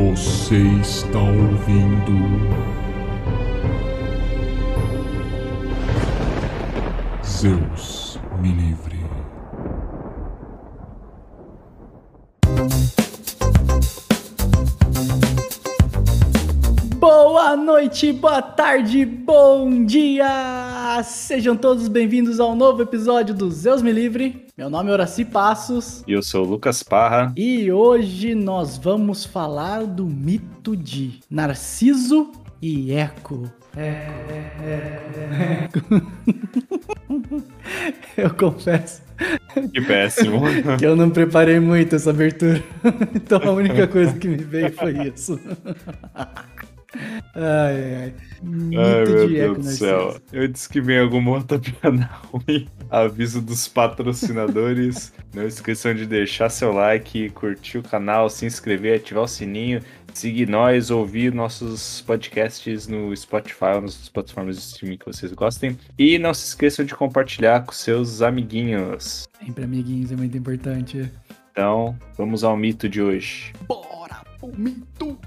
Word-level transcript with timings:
Você 0.00 0.56
está 0.80 1.18
ouvindo. 1.18 2.16
Zeus 7.22 8.18
me 8.40 8.50
livre. 8.50 8.89
Boa 17.42 17.56
noite, 17.56 18.12
boa 18.12 18.42
tarde, 18.42 19.02
bom 19.06 19.86
dia! 19.86 21.02
Sejam 21.02 21.56
todos 21.56 21.88
bem-vindos 21.88 22.38
ao 22.38 22.54
novo 22.54 22.82
episódio 22.82 23.34
do 23.34 23.50
Zeus 23.50 23.80
Me 23.80 23.90
Livre. 23.90 24.44
Meu 24.58 24.68
nome 24.68 24.90
é 24.90 24.92
Horaci 24.92 25.24
Passos 25.24 26.04
E 26.06 26.12
eu 26.12 26.22
sou 26.22 26.44
o 26.44 26.48
Lucas 26.50 26.82
Parra. 26.82 27.32
e 27.34 27.72
hoje 27.72 28.34
nós 28.34 28.76
vamos 28.76 29.24
falar 29.24 29.86
do 29.86 30.04
mito 30.04 30.76
de 30.76 31.20
Narciso 31.30 32.30
e 32.60 32.92
Eco. 32.92 33.50
Eco, 33.74 34.62
Eco. 35.32 35.80
Eu 38.16 38.34
confesso 38.34 39.02
Que 39.72 39.80
péssimo. 39.80 40.42
que 40.78 40.84
eu 40.84 40.94
não 40.94 41.08
preparei 41.08 41.58
muito 41.58 41.96
essa 41.96 42.10
abertura, 42.10 42.62
então 43.14 43.40
a 43.42 43.50
única 43.50 43.86
coisa 43.86 44.12
que 44.12 44.28
me 44.28 44.36
veio 44.36 44.72
foi 44.72 45.08
isso. 45.08 45.40
Ai, 47.34 47.42
ai, 47.44 47.94
ai. 47.94 48.14
Mito 48.42 48.80
Ai, 48.80 49.04
meu 49.04 49.28
de 49.28 49.34
Deus 49.34 49.58
do 49.58 49.64
céu. 49.64 50.20
Eu 50.32 50.48
disse 50.48 50.68
que 50.68 50.80
vem 50.80 50.98
alguma 50.98 51.32
outra 51.32 51.58
piada 51.58 52.10
ruim. 52.32 52.68
Aviso 52.90 53.40
dos 53.40 53.68
patrocinadores. 53.68 55.12
Não 55.34 55.46
esqueçam 55.46 55.94
de 55.94 56.06
deixar 56.06 56.48
seu 56.48 56.72
like, 56.72 57.30
curtir 57.30 57.78
o 57.78 57.82
canal, 57.82 58.28
se 58.28 58.46
inscrever, 58.46 58.96
ativar 58.98 59.24
o 59.24 59.28
sininho, 59.28 59.80
seguir 60.12 60.48
nós, 60.48 60.90
ouvir 60.90 61.32
nossos 61.32 62.00
podcasts 62.00 62.88
no 62.88 63.16
Spotify 63.16 63.74
ou 63.76 63.82
nas 63.82 64.08
plataformas 64.08 64.56
de 64.56 64.62
streaming 64.62 64.98
que 64.98 65.06
vocês 65.06 65.32
gostem. 65.32 65.78
E 65.96 66.18
não 66.18 66.34
se 66.34 66.46
esqueçam 66.48 66.84
de 66.84 66.94
compartilhar 66.94 67.64
com 67.64 67.72
seus 67.72 68.20
amiguinhos. 68.22 69.28
Sempre 69.44 69.64
amiguinhos, 69.64 70.10
é 70.10 70.16
muito 70.16 70.36
importante. 70.36 71.08
Então, 71.52 71.96
vamos 72.16 72.42
ao 72.42 72.56
mito 72.56 72.88
de 72.88 73.00
hoje. 73.00 73.52
Bora 73.68 74.22
pro 74.38 74.52
mito! 74.56 75.18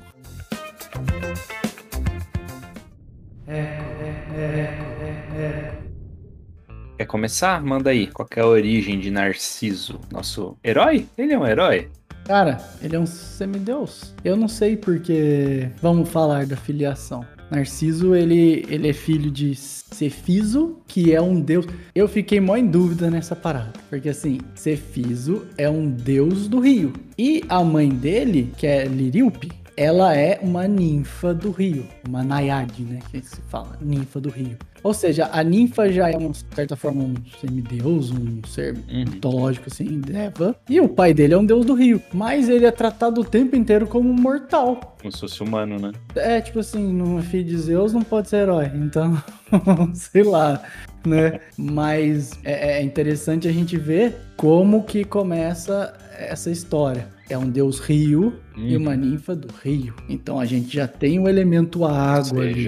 Quer 6.98 7.06
começar? 7.06 7.62
Manda 7.64 7.90
aí. 7.90 8.08
Qual 8.08 8.28
é 8.36 8.40
a 8.40 8.48
origem 8.48 9.00
de 9.00 9.12
Narciso? 9.12 10.00
Nosso 10.12 10.58
herói? 10.64 11.08
Ele 11.18 11.34
é 11.34 11.40
um 11.40 11.46
herói? 11.46 11.90
Cara, 12.26 12.62
ele 12.82 12.96
é 12.96 13.00
um 13.00 13.06
semideus. 13.06 14.16
Eu 14.24 14.38
não 14.38 14.48
sei 14.48 14.78
porque. 14.78 15.70
Vamos 15.82 16.10
falar 16.10 16.46
da 16.46 16.56
filiação. 16.56 17.26
Narciso, 17.52 18.16
ele, 18.16 18.66
ele 18.70 18.90
é 18.90 18.94
filho 18.94 19.30
de 19.30 19.54
Cefiso, 19.54 20.78
que 20.88 21.14
é 21.14 21.22
um 21.22 21.40
deus. 21.40 21.68
Eu 21.94 22.08
fiquei 22.08 22.40
mó 22.40 22.56
em 22.56 22.66
dúvida 22.66 23.12
nessa 23.12 23.36
parada. 23.36 23.74
Porque 23.90 24.10
assim, 24.10 24.40
Cefiso 24.56 25.46
é 25.58 25.70
um 25.70 25.90
deus 25.90 26.48
do 26.48 26.60
rio. 26.60 26.94
E 27.18 27.44
a 27.50 27.64
mãe 27.64 27.90
dele, 27.90 28.52
que 28.58 28.66
é 28.66 28.86
Liríope, 28.86 29.52
ela 29.76 30.16
é 30.16 30.40
uma 30.42 30.68
ninfa 30.68 31.34
do 31.34 31.52
rio. 31.52 31.86
Uma 32.08 32.24
naiade, 32.24 32.84
né? 32.84 33.00
Que 33.12 33.22
se 33.22 33.42
fala, 33.50 33.78
ninfa 33.82 34.20
do 34.20 34.30
rio. 34.30 34.58
Ou 34.84 34.94
seja, 34.94 35.30
a 35.32 35.42
ninfa 35.44 35.90
já 35.92 36.10
é, 36.10 36.18
de 36.18 36.38
certa 36.54 36.76
forma, 36.76 37.04
um 37.04 37.14
semideus, 37.40 38.12
um 38.12 38.42
ser 38.46 38.74
Uhum. 38.76 39.06
mitológico, 39.10 39.70
assim, 39.72 40.02
Deva. 40.02 40.56
E 40.70 40.82
o 40.82 40.90
pai 40.90 41.14
dele 41.14 41.34
é 41.34 41.38
um 41.38 41.46
deus 41.46 41.66
do 41.66 41.74
rio. 41.74 42.02
Mas 42.14 42.50
ele 42.50 42.66
é 42.66 42.72
tratado 42.72 43.22
o 43.22 43.24
tempo 43.24 43.56
inteiro 43.56 43.88
como 43.88 44.10
um 44.10 44.14
mortal. 44.14 44.98
Como 45.00 45.12
se 45.12 45.20
fosse 45.22 45.42
humano, 45.42 45.80
né? 45.80 45.94
É, 46.16 46.42
tipo 46.42 46.60
assim, 46.60 47.18
é 47.18 47.22
filho 47.22 47.46
de 47.46 47.58
Zeus, 47.58 47.94
não 47.94 48.02
pode 48.04 48.28
ser 48.30 48.38
herói. 48.44 48.70
Então, 48.76 49.18
sei 49.96 50.24
lá, 50.24 50.62
né? 51.06 51.40
Mas 51.58 52.32
é, 52.44 52.80
é 52.80 52.84
interessante 52.84 53.48
a 53.48 53.52
gente 53.54 53.78
ver 53.78 54.16
como 54.36 54.84
que 54.84 55.06
começa 55.06 55.94
essa 56.18 56.52
história. 56.52 57.08
É 57.34 57.38
um 57.38 57.50
deus 57.50 57.80
rio 57.80 58.36
e 58.56 58.76
Uhum. 58.76 58.84
uma 58.84 58.96
ninfa 58.96 59.36
do 59.36 59.48
rio. 59.64 59.96
Então 60.08 60.40
a 60.40 60.46
gente 60.46 60.72
já 60.76 60.88
tem 60.88 61.20
o 61.20 61.28
elemento 61.28 61.84
água 61.84 62.44
ali 62.44 62.68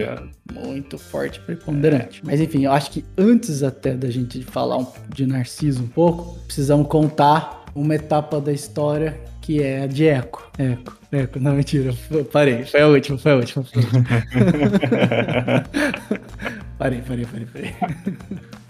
muito 0.54 0.98
forte, 0.98 1.40
preponderante. 1.42 2.22
Mas 2.26 2.42
enfim, 2.42 2.66
eu 2.66 2.72
acho 2.72 2.90
que 2.90 3.06
antes 3.16 3.62
até 3.62 3.94
da 3.94 4.10
gente 4.10 4.42
falar 4.44 4.78
um- 4.78 4.88
de 5.14 5.28
Narciso 5.28 5.84
um 5.84 5.88
pouco, 5.88 6.40
precisamos 6.46 6.88
contar 6.88 7.66
uma 7.76 7.94
etapa 7.94 8.42
da 8.42 8.52
história 8.52 9.20
que 9.40 9.62
é 9.62 9.84
a 9.84 9.88
de 9.88 10.08
Eco. 10.08 10.50
Eco, 10.58 10.98
Eco, 11.12 11.40
não, 11.40 11.54
mentira, 11.54 11.94
parei, 12.32 12.64
foi 12.66 12.82
a 12.82 12.88
última, 12.88 13.18
foi 13.20 13.32
a 13.34 13.36
última. 13.36 13.64
Foi 13.66 13.82
a 13.84 13.86
última. 13.86 14.06
parei, 16.80 17.02
parei, 17.02 17.26
parei, 17.26 17.46
parei. 17.54 17.76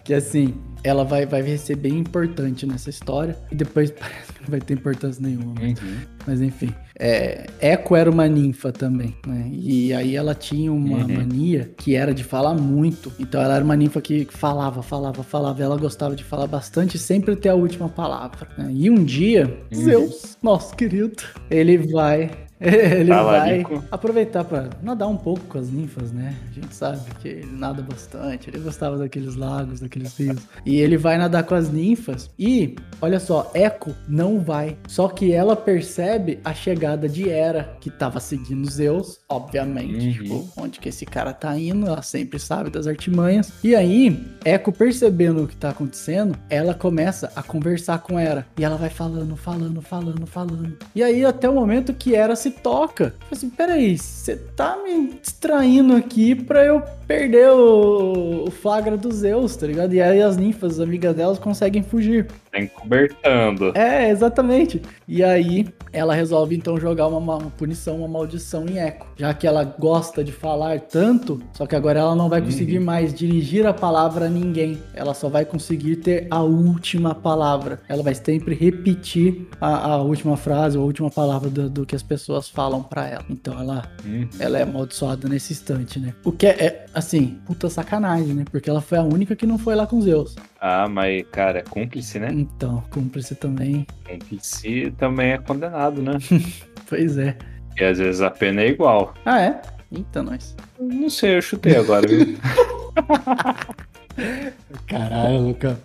Que 0.05 0.13
assim, 0.13 0.53
ela 0.83 1.03
vai, 1.03 1.25
vai 1.25 1.57
ser 1.57 1.75
bem 1.75 1.97
importante 1.97 2.66
nessa 2.66 2.89
história 2.89 3.35
e 3.51 3.55
depois 3.55 3.89
parece 3.99 4.31
que 4.33 4.41
não 4.43 4.49
vai 4.49 4.61
ter 4.61 4.75
importância 4.75 5.21
nenhuma. 5.21 5.53
mas- 5.59 5.81
Uhum. 5.81 5.97
mas 6.27 6.41
enfim, 6.41 6.71
é, 6.97 7.47
Eco 7.59 7.95
era 7.95 8.09
uma 8.09 8.27
ninfa 8.27 8.71
também, 8.71 9.16
né? 9.27 9.49
E 9.51 9.93
aí 9.93 10.16
ela 10.16 10.33
tinha 10.35 10.71
uma 10.71 10.99
Uhum. 10.99 11.16
mania 11.16 11.71
que 11.75 11.95
era 11.95 12.13
de 12.13 12.23
falar 12.23 12.53
muito. 12.53 13.11
Então 13.19 13.41
ela 13.41 13.55
era 13.55 13.66
uma 13.66 13.75
ninfa 13.75 13.99
que 13.99 14.25
falava, 14.29 14.81
falava, 14.83 15.23
falava. 15.23 15.61
Ela 15.61 15.75
gostava 15.77 16.16
de 16.16 16.23
falar 16.23 16.47
bastante 16.47 16.95
e 16.95 16.99
sempre 16.99 17.35
ter 17.35 17.49
a 17.49 17.55
última 17.55 17.89
palavra. 17.89 18.47
né? 18.57 18.69
E 18.72 18.89
um 18.89 19.03
dia, 19.03 19.57
Uhum. 19.73 19.81
Zeus, 19.83 20.37
nosso 20.41 20.75
querido, 20.75 21.16
ele 21.49 21.77
vai. 21.77 22.29
Ele 22.66 23.09
vai 23.09 23.17
Talarico. 23.17 23.83
aproveitar 23.91 24.43
para 24.43 24.69
nadar 24.81 25.07
um 25.07 25.17
pouco 25.17 25.41
com 25.41 25.57
as 25.57 25.69
ninfas, 25.69 26.11
né? 26.11 26.35
A 26.49 26.53
gente 26.53 26.73
sabe 26.73 26.99
que 27.21 27.27
ele 27.27 27.51
nada 27.51 27.81
bastante, 27.81 28.49
ele 28.49 28.59
gostava 28.59 28.97
daqueles 28.97 29.35
lagos, 29.35 29.81
daqueles 29.81 30.17
rios. 30.17 30.41
E 30.66 30.77
ele 30.77 30.97
vai 30.97 31.17
nadar 31.17 31.43
com 31.43 31.53
as 31.53 31.69
ninfas 31.69 32.29
e, 32.39 32.75
olha 33.01 33.19
só, 33.19 33.51
Eco 33.53 33.93
não 34.07 34.39
vai. 34.39 34.77
Só 34.88 35.09
que 35.09 35.33
ela 35.33 35.55
percebe 35.55 36.39
a 36.45 36.53
chegada 36.53 37.09
de 37.09 37.29
Hera, 37.29 37.75
que 37.81 37.89
tava 37.89 38.19
seguindo 38.19 38.69
Zeus, 38.69 39.19
obviamente. 39.27 40.07
Uhum. 40.07 40.13
Tipo, 40.13 40.49
onde 40.57 40.79
que 40.79 40.89
esse 40.89 41.05
cara 41.05 41.33
tá 41.33 41.57
indo, 41.57 41.87
ela 41.87 42.01
sempre 42.01 42.39
sabe 42.39 42.69
das 42.69 42.87
artimanhas. 42.87 43.51
E 43.63 43.75
aí, 43.75 44.25
Eco 44.45 44.72
percebendo 44.72 45.43
o 45.43 45.47
que 45.47 45.55
tá 45.55 45.69
acontecendo, 45.69 46.37
ela 46.49 46.73
começa 46.73 47.31
a 47.35 47.43
conversar 47.43 47.99
com 47.99 48.19
Hera. 48.19 48.45
E 48.57 48.63
ela 48.63 48.77
vai 48.77 48.89
falando, 48.89 49.35
falando, 49.35 49.81
falando, 49.81 50.25
falando. 50.25 50.77
E 50.95 51.03
aí, 51.03 51.25
até 51.25 51.49
o 51.49 51.53
momento 51.53 51.93
que 51.93 52.16
Hera 52.16 52.35
se 52.45 52.51
toca. 52.51 53.16
Assim, 53.31 53.50
peraí, 53.50 53.97
você 53.97 54.35
tá 54.35 54.78
me 54.83 55.13
distraindo 55.22 55.95
aqui 55.95 56.35
pra 56.35 56.63
eu 56.63 56.81
perder 57.07 57.50
o, 57.50 58.45
o 58.47 58.51
flagra 58.51 58.95
dos 58.95 59.16
Zeus, 59.16 59.56
tá 59.56 59.66
ligado? 59.66 59.94
E 59.94 60.01
aí 60.01 60.22
as 60.22 60.38
ninfas, 60.38 60.73
as 60.73 60.79
amigas 60.79 61.16
delas, 61.16 61.39
conseguem 61.39 61.81
fugir. 61.81 62.28
Tá 62.55 62.59
encobertando. 62.61 63.71
É, 63.75 64.09
exatamente. 64.09 64.81
E 65.07 65.21
aí 65.23 65.67
ela 65.91 66.13
resolve 66.16 66.55
então 66.55 66.79
jogar 66.79 67.07
uma, 67.07 67.19
ma- 67.19 67.35
uma 67.38 67.51
punição, 67.51 67.97
uma 67.97 68.07
maldição 68.07 68.66
em 68.67 68.77
Eco. 68.79 69.07
Já 69.17 69.33
que 69.33 69.45
ela 69.45 69.63
gosta 69.63 70.23
de 70.23 70.31
falar 70.31 70.79
tanto, 70.79 71.41
só 71.53 71.66
que 71.66 71.75
agora 71.75 71.99
ela 71.99 72.16
não 72.16 72.29
vai 72.29 72.41
conseguir 72.41 72.79
mais 72.79 73.13
dirigir 73.13 73.66
a 73.67 73.73
palavra 73.73 74.25
a 74.25 74.29
ninguém. 74.29 74.77
Ela 74.93 75.13
só 75.13 75.27
vai 75.27 75.43
conseguir 75.45 75.97
ter 75.97 76.27
a 76.31 76.41
última 76.41 77.13
palavra. 77.13 77.81
Ela 77.89 78.01
vai 78.03 78.16
sempre 78.16 78.55
repetir 78.55 79.47
a, 79.59 79.91
a 79.93 79.97
última 80.01 80.37
frase, 80.37 80.77
ou 80.77 80.83
a 80.83 80.87
última 80.87 81.09
palavra 81.11 81.49
do, 81.49 81.69
do 81.69 81.85
que 81.85 81.95
as 81.95 82.03
pessoas 82.03 82.47
falam 82.47 82.81
pra 82.81 83.07
ela. 83.07 83.25
Então 83.29 83.59
ela 83.59 83.83
Uhum. 84.05 84.27
ela 84.39 84.59
é 84.59 84.61
amaldiçoada 84.63 85.27
nesse 85.27 85.51
instante, 85.53 85.99
né? 85.99 86.13
O 86.23 86.31
que 86.31 86.45
é, 86.47 86.51
é, 86.63 86.85
assim, 86.93 87.39
puta 87.45 87.69
sacanagem, 87.69 88.33
né? 88.33 88.45
Porque 88.51 88.69
ela 88.69 88.81
foi 88.81 88.97
a 88.97 89.03
única 89.03 89.35
que 89.35 89.45
não 89.45 89.57
foi 89.57 89.75
lá 89.75 89.85
com 89.87 89.99
Zeus. 90.01 90.35
Ah, 90.61 90.87
mas, 90.87 91.23
cara, 91.31 91.59
é 91.59 91.61
cúmplice, 91.61 92.19
né? 92.19 92.45
Então, 92.56 92.84
cúmplice 92.92 93.36
também. 93.36 93.86
Cúmplice 94.08 94.94
também 94.97 95.32
é 95.32 95.38
condenado, 95.38 96.02
né? 96.02 96.14
Pois 96.88 97.18
é. 97.18 97.36
E 97.80 97.84
às 97.84 97.97
vezes 97.97 98.22
a 98.22 98.30
pena 98.30 98.62
é 98.62 98.68
igual. 98.70 99.16
Ah, 99.26 99.42
é? 99.42 99.59
Eita, 99.92 100.22
nós. 100.22 100.56
Não 100.80 101.09
sei, 101.09 101.38
eu 101.38 101.42
chutei 101.42 101.76
agora, 101.76 102.08
viu? 102.08 102.38
Caralho, 104.88 105.47
Lucão. 105.47 105.76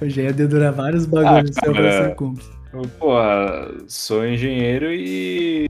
Eu 0.00 0.08
já 0.08 0.22
ia 0.22 0.32
dedurar 0.32 0.72
vários 0.72 1.04
bagulhos 1.04 1.54
Ah, 1.58 1.62
pra 1.64 1.72
cara. 1.74 1.92
ser 2.08 2.14
cúmplice. 2.14 2.50
Porra, 2.98 3.68
sou 3.88 4.26
engenheiro 4.26 4.86
e 4.92 5.68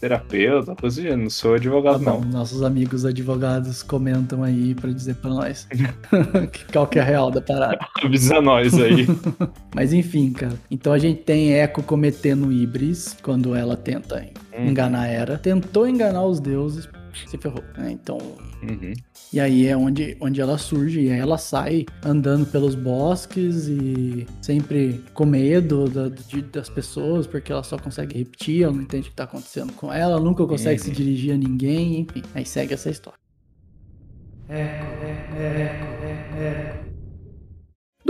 terapeuta, 0.00 0.74
coisa 0.74 1.02
gênero. 1.02 1.22
Não 1.22 1.30
sou 1.30 1.54
advogado, 1.54 2.02
Tá 2.04 2.10
bom, 2.12 2.20
não. 2.20 2.30
nossos 2.30 2.62
amigos 2.62 3.04
advogados 3.04 3.82
comentam 3.82 4.42
aí 4.42 4.74
pra 4.74 4.90
dizer 4.90 5.14
pra 5.16 5.30
nós 5.30 5.66
que- 6.52 6.64
qual 6.72 6.86
que 6.86 6.98
é 6.98 7.02
a 7.02 7.04
real 7.04 7.30
da 7.30 7.40
parada. 7.40 7.78
Avisa 8.02 8.40
nós 8.40 8.74
aí. 8.74 9.06
Mas 9.74 9.92
enfim, 9.92 10.32
cara. 10.32 10.54
Então 10.70 10.92
a 10.92 10.98
gente 10.98 11.22
tem 11.22 11.52
Echo 11.52 11.82
cometendo 11.82 12.50
híbris 12.52 13.16
quando 13.22 13.54
ela 13.54 13.76
tenta 13.76 14.26
Hum. 14.58 14.66
enganar 14.68 15.06
Hera. 15.08 15.38
Tentou 15.38 15.86
enganar 15.88 16.24
os 16.24 16.40
deuses, 16.40 16.88
se 17.26 17.38
ferrou. 17.38 17.62
né? 17.78 17.90
Então, 17.92 18.18
Uhum. 18.62 18.92
E 19.32 19.38
aí 19.38 19.66
é 19.66 19.76
onde, 19.76 20.16
onde 20.20 20.40
ela 20.40 20.58
surge, 20.58 21.00
e 21.00 21.10
aí 21.12 21.18
ela 21.18 21.38
sai 21.38 21.86
andando 22.04 22.44
pelos 22.46 22.74
bosques 22.74 23.68
e 23.68 24.26
sempre 24.42 25.02
com 25.14 25.24
medo 25.24 25.88
da- 25.88 26.08
de- 26.08 26.42
das 26.42 26.68
pessoas, 26.68 27.26
porque 27.26 27.52
ela 27.52 27.62
só 27.62 27.78
consegue 27.78 28.18
repetir, 28.18 28.64
ela 28.64 28.72
não 28.72 28.82
entende 28.82 29.06
o 29.08 29.10
que 29.10 29.16
tá 29.16 29.24
acontecendo 29.24 29.72
com 29.74 29.92
ela, 29.92 30.18
nunca 30.18 30.44
consegue 30.46 30.80
Uhum. 30.80 30.86
se 30.88 30.90
dirigir 30.90 31.34
a 31.34 31.36
ninguém, 31.38 32.00
enfim. 32.00 32.22
Aí 32.34 32.44
segue 32.44 32.74
essa 32.74 32.90
história. 32.90 33.18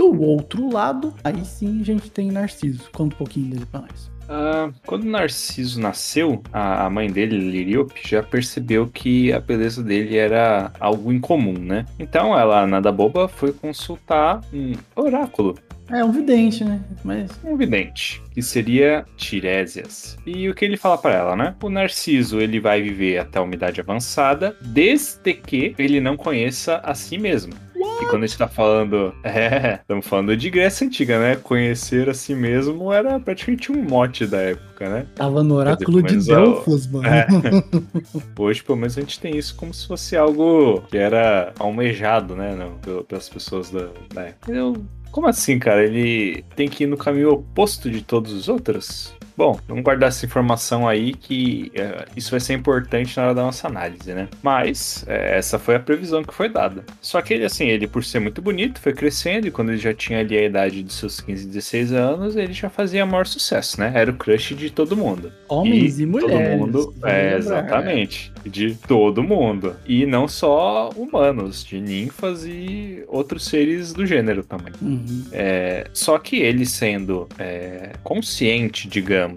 Do 0.01 0.19
outro 0.19 0.73
lado, 0.73 1.13
aí 1.23 1.45
sim 1.45 1.79
a 1.79 1.85
gente 1.85 2.09
tem 2.09 2.31
Narciso. 2.31 2.89
Conta 2.91 3.13
um 3.13 3.17
pouquinho 3.19 3.51
dele 3.51 3.67
pra 3.67 3.81
nós. 3.81 4.09
Ah, 4.27 4.71
quando 4.83 5.03
Narciso 5.03 5.79
nasceu, 5.79 6.41
a 6.51 6.89
mãe 6.89 7.11
dele, 7.11 7.37
Liriope, 7.37 8.01
já 8.03 8.23
percebeu 8.23 8.87
que 8.87 9.31
a 9.31 9.39
beleza 9.39 9.83
dele 9.83 10.17
era 10.17 10.71
algo 10.79 11.13
incomum, 11.13 11.53
né? 11.53 11.85
Então 11.99 12.35
ela, 12.35 12.65
nada 12.65 12.91
boba, 12.91 13.27
foi 13.27 13.53
consultar 13.53 14.41
um 14.51 14.73
oráculo, 14.95 15.55
É 15.87 16.03
um 16.03 16.11
vidente, 16.11 16.63
né? 16.63 16.81
Mas 17.03 17.29
um 17.43 17.55
vidente, 17.55 18.23
que 18.33 18.41
seria 18.41 19.05
Tiresias. 19.17 20.17
E 20.25 20.49
o 20.49 20.55
que 20.55 20.63
ele 20.63 20.77
fala 20.77 20.97
pra 20.97 21.13
ela, 21.13 21.35
né? 21.35 21.53
O 21.61 21.69
Narciso, 21.69 22.39
ele 22.39 22.59
vai 22.59 22.81
viver 22.81 23.19
até 23.19 23.37
a 23.37 23.41
umidade 23.43 23.81
avançada, 23.81 24.55
desde 24.61 25.33
que 25.33 25.75
ele 25.77 25.99
não 25.99 26.15
conheça 26.17 26.77
a 26.77 26.95
si 26.95 27.17
mesmo. 27.17 27.53
E 28.01 28.05
quando 28.07 28.23
a 28.23 28.27
gente 28.27 28.37
tá 28.37 28.47
falando. 28.47 29.13
É, 29.23 29.75
estamos 29.75 30.05
falando 30.07 30.35
de 30.35 30.49
Grécia 30.49 30.85
Antiga, 30.85 31.19
né? 31.19 31.35
Conhecer 31.35 32.09
a 32.09 32.13
si 32.13 32.33
mesmo 32.35 32.91
era 32.91 33.19
praticamente 33.19 33.71
um 33.71 33.81
mote 33.83 34.25
da 34.25 34.41
época, 34.41 34.89
né? 34.89 35.05
tava 35.15 35.43
no 35.43 35.55
oráculo 35.55 36.01
de 36.03 36.15
dizer, 36.15 36.35
menos 36.35 36.53
Delfos, 36.55 36.87
mano. 36.87 37.07
É. 37.07 37.27
Hoje, 38.37 38.63
pelo 38.63 38.77
menos, 38.77 38.97
a 38.97 39.01
gente 39.01 39.19
tem 39.19 39.37
isso 39.37 39.55
como 39.55 39.73
se 39.73 39.87
fosse 39.87 40.17
algo 40.17 40.81
que 40.89 40.97
era 40.97 41.53
almejado, 41.59 42.35
né? 42.35 42.55
Não, 42.55 42.71
pel- 42.79 43.03
pelas 43.03 43.29
pessoas 43.29 43.69
da, 43.69 43.87
da 44.13 44.21
época. 44.23 44.51
Eu- 44.51 44.83
como 45.11 45.27
assim, 45.27 45.59
cara? 45.59 45.83
Ele 45.83 46.43
tem 46.55 46.67
que 46.69 46.83
ir 46.85 46.87
no 46.87 46.97
caminho 46.97 47.31
oposto 47.31 47.89
de 47.91 48.01
todos 48.01 48.31
os 48.33 48.47
outros? 48.47 49.13
Bom, 49.41 49.59
vamos 49.67 49.83
guardar 49.83 50.09
essa 50.09 50.23
informação 50.23 50.87
aí 50.87 51.15
que 51.15 51.71
é, 51.73 52.05
isso 52.15 52.29
vai 52.29 52.39
ser 52.39 52.53
importante 52.53 53.17
na 53.17 53.23
hora 53.23 53.33
da 53.33 53.41
nossa 53.41 53.67
análise, 53.67 54.13
né? 54.13 54.27
Mas 54.43 55.03
é, 55.07 55.35
essa 55.35 55.57
foi 55.57 55.73
a 55.73 55.79
previsão 55.79 56.23
que 56.23 56.31
foi 56.31 56.47
dada. 56.47 56.83
Só 57.01 57.19
que 57.23 57.33
ele, 57.33 57.43
assim, 57.43 57.65
ele 57.65 57.87
por 57.87 58.03
ser 58.03 58.19
muito 58.19 58.39
bonito, 58.39 58.79
foi 58.79 58.93
crescendo 58.93 59.47
e 59.47 59.51
quando 59.51 59.69
ele 59.69 59.79
já 59.79 59.95
tinha 59.95 60.19
ali 60.19 60.37
a 60.37 60.45
idade 60.45 60.83
de 60.83 60.93
seus 60.93 61.19
15, 61.21 61.47
16 61.47 61.91
anos, 61.91 62.35
ele 62.35 62.53
já 62.53 62.69
fazia 62.69 63.03
maior 63.03 63.25
sucesso, 63.25 63.79
né? 63.79 63.91
Era 63.95 64.11
o 64.11 64.13
crush 64.13 64.53
de 64.53 64.69
todo 64.69 64.95
mundo. 64.95 65.31
Homens 65.49 65.99
e, 65.99 66.05
mulheres. 66.05 66.59
Todo 66.59 66.59
mundo, 66.59 66.93
é, 67.03 67.35
exatamente. 67.35 68.31
De 68.45 68.75
todo 68.75 69.23
mundo. 69.23 69.75
E 69.87 70.05
não 70.05 70.27
só 70.27 70.91
humanos, 70.95 71.65
de 71.65 71.81
ninfas 71.81 72.45
e 72.45 73.03
outros 73.07 73.45
seres 73.45 73.91
do 73.91 74.05
gênero 74.05 74.43
também. 74.43 74.73
Uhum. 74.79 75.25
É, 75.31 75.87
só 75.93 76.19
que 76.19 76.37
ele 76.37 76.63
sendo 76.63 77.27
é, 77.39 77.93
consciente, 78.03 78.87
digamos, 78.87 79.30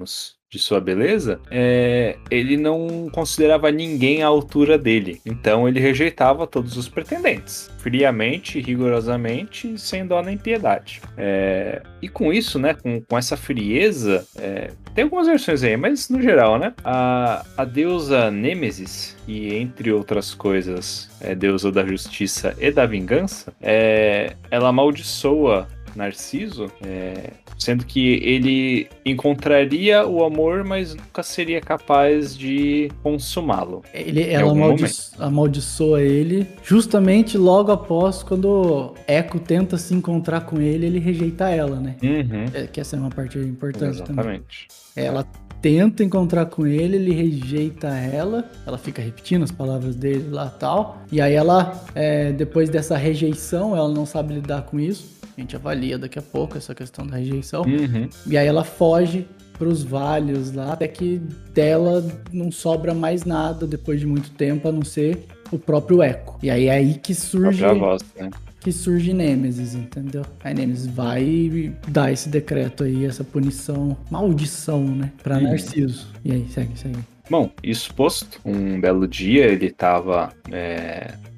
de 0.55 0.61
sua 0.61 0.81
beleza, 0.81 1.41
é, 1.51 2.17
ele 2.31 2.57
não 2.57 3.09
considerava 3.11 3.73
ninguém 3.73 4.23
à 4.23 4.29
altura 4.29 4.79
dele. 4.79 5.21
Então 5.27 5.69
ele 5.69 5.81
rejeitava 5.81 6.47
todos 6.47 6.77
os 6.77 6.89
pretendentes, 6.89 7.69
friamente, 7.79 8.61
rigorosamente, 8.61 9.77
sem 9.77 10.07
dó 10.07 10.23
nem 10.23 10.39
piedade. 10.39 11.03
É, 11.19 11.83
e 12.01 12.09
com 12.09 12.33
isso, 12.33 12.57
né, 12.61 12.73
com, 12.73 13.01
com 13.01 13.19
essa 13.19 13.37
frieza, 13.37 14.25
é, 14.37 14.71
tem 14.95 15.03
algumas 15.03 15.27
versões 15.27 15.65
aí, 15.65 15.77
mas 15.77 16.09
no 16.09 16.23
geral, 16.23 16.57
né, 16.57 16.73
a, 16.85 17.45
a 17.57 17.65
deusa 17.65 18.31
Nêmesis, 18.31 19.17
e 19.27 19.55
entre 19.55 19.91
outras 19.91 20.35
coisas, 20.35 21.11
é 21.21 21.35
deusa 21.35 21.73
da 21.73 21.85
justiça 21.85 22.55
e 22.61 22.71
da 22.71 22.87
vingança, 22.87 23.53
é, 23.61 24.37
ela 24.53 24.69
amaldiçoa 24.69 25.67
Narciso, 25.97 26.71
é, 26.85 27.31
sendo 27.59 27.85
que 27.85 28.15
ele 28.23 28.89
encontraria 29.05 30.07
o 30.07 30.25
amor, 30.25 30.65
mas 30.65 30.95
nunca 30.95 31.23
seria 31.23 31.61
capaz 31.61 32.37
de 32.37 32.91
consumá-lo. 33.03 33.83
Ele, 33.93 34.23
ela 34.23 34.51
amaldi 34.53 34.85
amaldiçoa 35.19 36.03
ele 36.03 36.47
justamente 36.63 37.39
logo 37.39 37.73
após 37.73 38.23
quando 38.23 38.95
Echo 39.07 39.39
tenta 39.39 39.77
se 39.77 39.95
encontrar 39.95 40.43
com 40.43 40.61
ele, 40.61 40.87
ele 40.87 40.99
rejeita 40.99 41.49
ela, 41.49 41.81
né? 41.81 41.97
Uhum, 42.03 42.45
É, 42.53 42.67
que 42.67 42.81
essa 42.81 42.97
é 42.97 42.99
uma 42.99 43.11
parte 43.11 43.39
importante 43.39 44.03
também. 44.03 44.25
exatamente. 44.25 44.69
Ela 44.97 45.27
tenta 45.61 46.05
encontrar 46.05 46.45
com 46.47 46.67
ele, 46.67 46.97
ele 46.97 47.13
rejeita 47.15 47.89
ela, 47.89 48.45
ela 48.67 48.77
fica 48.77 49.01
repetindo 49.01 49.45
as 49.45 49.51
palavras 49.51 49.97
dele 49.97 50.29
lá 50.31 50.51
tal. 50.51 51.03
E 51.11 51.23
aí 51.23 51.33
ela, 51.33 51.83
é, 51.95 52.33
depois 52.33 52.69
dessa 52.69 52.97
rejeição, 52.99 53.75
ela 53.75 53.89
não 53.89 54.05
sabe 54.05 54.35
lidar 54.35 54.63
com 54.63 54.79
isso. 54.79 55.15
A 55.37 55.41
gente 55.41 55.57
avalia 55.57 55.99
daqui 55.99 56.19
a 56.19 56.23
pouco 56.23 56.57
essa 56.57 56.75
questão 56.75 57.07
da 57.07 57.17
rejeição. 57.17 57.63
Uhum. 57.63 58.09
E 58.27 58.39
aí 58.39 58.47
ela 58.47 58.65
foge 58.65 59.27
pros 59.59 59.83
vales 59.83 60.53
lá, 60.53 60.73
até 60.73 60.89
que 60.89 61.21
dela 61.53 62.05
não 62.33 62.51
sobra 62.51 62.93
mais 62.93 63.25
nada 63.25 63.67
depois 63.67 64.01
de 64.01 64.07
muito 64.07 64.31
tempo, 64.33 64.69
a 64.69 64.73
não 64.73 64.83
ser 64.83 65.27
o 65.51 65.59
próprio 65.59 66.03
Echo. 66.03 66.37
E 66.43 66.51
aí 66.51 66.67
é 66.67 66.73
aí 66.73 66.95
que 66.95 67.15
surge 67.15 67.65
voz, 67.65 68.03
né? 68.19 68.31
que 68.61 68.73
surge 68.73 69.13
Nêmesis, 69.13 69.75
entendeu? 69.75 70.25
Aí 70.43 70.55
Nêmesis 70.55 70.87
vai 70.87 71.23
e 71.23 71.73
dá 71.87 72.11
esse 72.11 72.31
decreto 72.31 72.83
aí, 72.83 73.05
essa 73.05 73.23
punição, 73.23 73.97
maldição, 74.11 74.83
né, 74.85 75.13
pra 75.23 75.37
Uhum. 75.37 75.43
Narciso. 75.43 76.09
E 76.25 76.33
aí, 76.33 76.47
segue, 76.49 76.79
segue. 76.79 77.14
Bom, 77.31 77.51
isso 77.63 77.95
posto, 77.95 78.39
um 78.45 78.79
belo 78.79 79.09
dia 79.09 79.47
ele 79.47 79.67
estava 79.67 80.33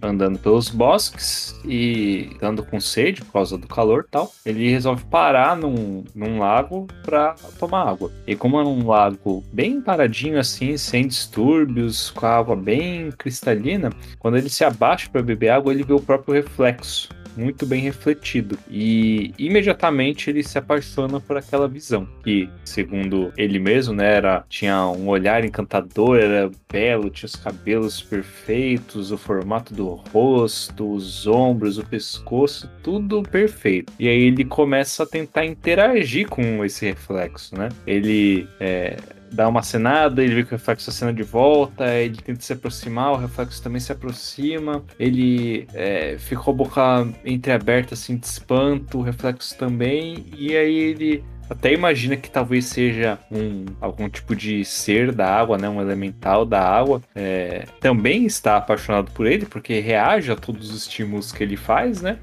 andando 0.03 0.39
pelos 0.39 0.69
bosques 0.69 1.55
e 1.65 2.31
andando 2.43 2.63
com 2.65 2.81
sede 2.81 3.23
por 3.23 3.33
causa 3.33 3.57
do 3.57 3.69
calor 3.69 4.05
e 4.07 4.11
tal. 4.11 4.33
Ele 4.45 4.69
resolve 4.69 5.05
parar 5.05 5.57
num, 5.57 6.05
num 6.15 6.39
lago 6.39 6.87
para 7.05 7.35
tomar 7.59 7.89
água. 7.89 8.11
E 8.27 8.35
como 8.35 8.59
é 8.59 8.65
um 8.65 8.87
lago 8.87 9.45
bem 9.53 9.81
paradinho 9.81 10.39
assim, 10.39 10.77
sem 10.77 11.07
distúrbios, 11.07 12.11
com 12.11 12.27
a 12.27 12.37
água 12.37 12.57
bem 12.57 13.11
cristalina, 13.13 13.91
quando 14.19 14.37
ele 14.37 14.49
se 14.49 14.65
abaixa 14.65 15.09
para 15.11 15.23
beber 15.23 15.51
água, 15.51 15.73
ele 15.73 15.85
vê 15.85 15.93
o 15.93 16.01
próprio 16.01 16.35
reflexo 16.35 17.09
muito 17.37 17.67
bem 17.67 17.81
refletido. 17.81 18.59
E 18.71 19.35
imediatamente 19.39 20.31
ele 20.31 20.43
se 20.43 20.59
apaixona 20.59 21.21
por 21.21 21.37
aquela 21.37 21.69
visão. 21.69 22.09
Que, 22.23 22.49
segundo 22.65 23.33
ele 23.37 23.59
mesmo, 23.59 23.95
né, 23.95 24.15
era, 24.15 24.45
tinha 24.49 24.87
um 24.87 25.09
olhar 25.09 25.45
encantador, 25.45 26.19
era 26.19 26.51
belo, 26.71 27.11
tinha 27.11 27.27
os 27.27 27.37
cabelos 27.37 28.03
perfeitos, 28.03 29.13
o 29.13 29.19
formato 29.19 29.75
do 29.75 29.87
rosto, 30.13 30.93
os 30.93 31.27
ombros, 31.27 31.79
o 31.79 31.87
pescoço, 31.87 32.71
tudo 32.83 33.23
perfeito. 33.23 33.93
E 33.99 34.09
aí 34.09 34.23
ele 34.23 34.45
começa 34.45 35.03
a 35.03 35.07
tentar 35.07 35.45
interagir 35.45 36.29
com 36.29 36.65
esse 36.65 36.87
reflexo, 36.87 37.57
né? 37.57 37.69
Ele 37.87 38.47
é, 38.61 38.97
dá 39.37 39.47
uma 39.49 39.61
acenada, 39.61 40.25
ele 40.25 40.35
vê 40.35 40.43
que 40.43 40.55
o 40.55 40.57
reflexo 40.57 40.91
acena 40.91 41.13
de 41.13 41.23
volta, 41.23 41.95
ele 41.95 42.17
tenta 42.17 42.41
se 42.41 42.53
aproximar, 42.53 43.13
o 43.13 43.17
reflexo 43.17 43.63
também 43.63 43.81
se 43.81 43.93
aproxima, 43.93 44.83
ele 44.99 45.69
é, 45.75 46.17
a 46.35 46.53
boca 46.53 47.07
entreaberta 47.25 47.95
assim 47.95 48.17
de 48.17 48.27
espanto, 48.27 48.99
o 48.99 49.03
reflexo 49.03 49.57
também, 49.57 50.27
e 50.37 50.57
aí 50.57 50.77
ele 50.77 51.25
até 51.49 51.73
imagina 51.73 52.17
que 52.17 52.29
talvez 52.29 52.65
seja 52.65 53.19
um, 53.31 53.67
algum 53.81 54.09
tipo 54.09 54.35
de 54.35 54.65
ser 54.65 55.13
da 55.13 55.33
água, 55.33 55.57
né, 55.57 55.69
um 55.69 55.81
elemental 55.81 56.45
da 56.45 56.61
água, 56.61 57.01
é, 57.15 57.67
também 57.81 58.27
está 58.27 58.57
apaixonado 58.57 59.13
por 59.13 59.27
ele, 59.27 59.47
porque 59.47 59.79
reage 59.79 60.33
a 60.33 60.37
todos 60.37 60.71
os 60.71 60.83
estímulos 60.83 61.31
que 61.31 61.45
ele 61.45 61.57
faz, 61.57 62.03
né? 62.03 62.19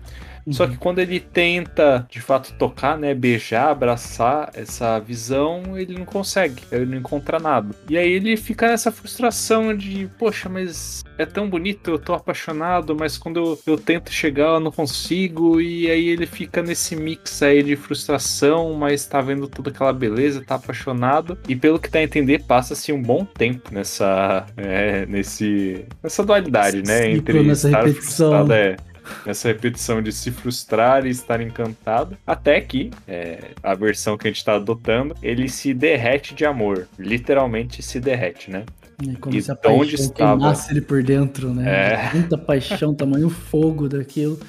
Só 0.52 0.68
que 0.68 0.78
quando 0.78 1.00
ele 1.00 1.20
tenta, 1.20 2.06
de 2.10 2.20
fato, 2.20 2.54
tocar, 2.54 2.98
né, 2.98 3.14
beijar, 3.14 3.70
abraçar 3.70 4.52
essa 4.54 5.00
visão, 5.00 5.78
ele 5.78 5.98
não 5.98 6.06
consegue, 6.06 6.64
ele 6.72 6.86
não 6.86 6.98
encontra 6.98 7.40
nada. 7.40 7.74
E 7.90 7.98
aí 7.98 8.12
ele 8.12 8.36
fica 8.36 8.68
nessa 8.68 8.92
frustração 8.92 9.76
de, 9.76 10.10
poxa, 10.18 10.50
mas 10.50 11.04
é 11.18 11.26
tão 11.26 11.50
bonito, 11.50 11.92
eu 11.92 12.00
tô 12.00 12.14
apaixonado, 12.14 12.96
mas 12.96 13.18
quando 13.18 13.38
eu, 13.38 13.60
eu 13.74 13.78
tento 13.78 14.12
chegar 14.12 14.54
eu 14.54 14.60
não 14.60 14.72
consigo. 14.72 15.62
E 15.62 15.90
aí 15.90 16.08
ele 16.08 16.26
fica 16.26 16.62
nesse 16.62 16.96
mix 16.96 17.42
aí 17.42 17.64
de 17.64 17.76
frustração, 17.76 18.74
mas 18.74 19.06
tá 19.06 19.22
vendo 19.22 19.48
toda 19.48 19.70
aquela 19.70 19.94
beleza, 19.94 20.44
tá 20.46 20.56
apaixonado. 20.56 21.38
E 21.48 21.56
pelo 21.56 21.80
que 21.80 21.90
tá 21.90 22.00
a 22.00 22.04
entender, 22.04 22.44
passa-se 22.44 22.92
um 22.92 23.02
bom 23.02 23.26
tempo 23.26 23.74
nessa, 23.74 24.46
é, 24.58 25.06
nesse, 25.06 25.86
nessa 26.02 26.24
dualidade, 26.24 26.84
né, 26.84 27.04
Ciclo, 27.04 27.18
entre 27.18 27.44
nessa 27.44 27.68
estar 27.68 27.86
repetição. 27.86 28.32
frustrado, 28.32 28.54
é, 28.54 28.76
essa 29.26 29.48
repetição 29.48 30.02
de 30.02 30.12
se 30.12 30.32
frustrar 30.32 31.06
e 31.06 31.10
estar 31.10 31.42
encantado, 31.42 32.18
até 32.26 32.62
que 32.62 32.92
é, 33.08 33.52
a 33.62 33.74
versão 33.76 34.18
que 34.18 34.28
a 34.28 34.30
gente 34.30 34.38
está 34.38 34.56
adotando, 34.56 35.16
ele 35.22 35.48
se 35.50 35.74
derrete 35.74 36.34
de 36.34 36.46
amor, 36.46 36.88
literalmente 36.98 37.82
se 37.82 38.00
derrete, 38.00 38.50
né? 38.52 38.64
É 39.10 39.16
como 39.20 39.36
E 39.36 39.42
se 39.42 39.52
a 39.52 39.56
de 39.56 39.68
onde 39.68 39.98
paixão 39.98 40.06
estava? 40.06 40.38
queimasse 40.40 40.72
ele 40.72 40.82
por 40.82 41.04
dentro, 41.04 41.54
né? 41.54 42.12
É. 42.14 42.14
Muita 42.14 42.38
paixão, 42.38 42.94
tamanho 42.94 43.30
fogo 43.30 43.90
daquilo. 43.90 44.40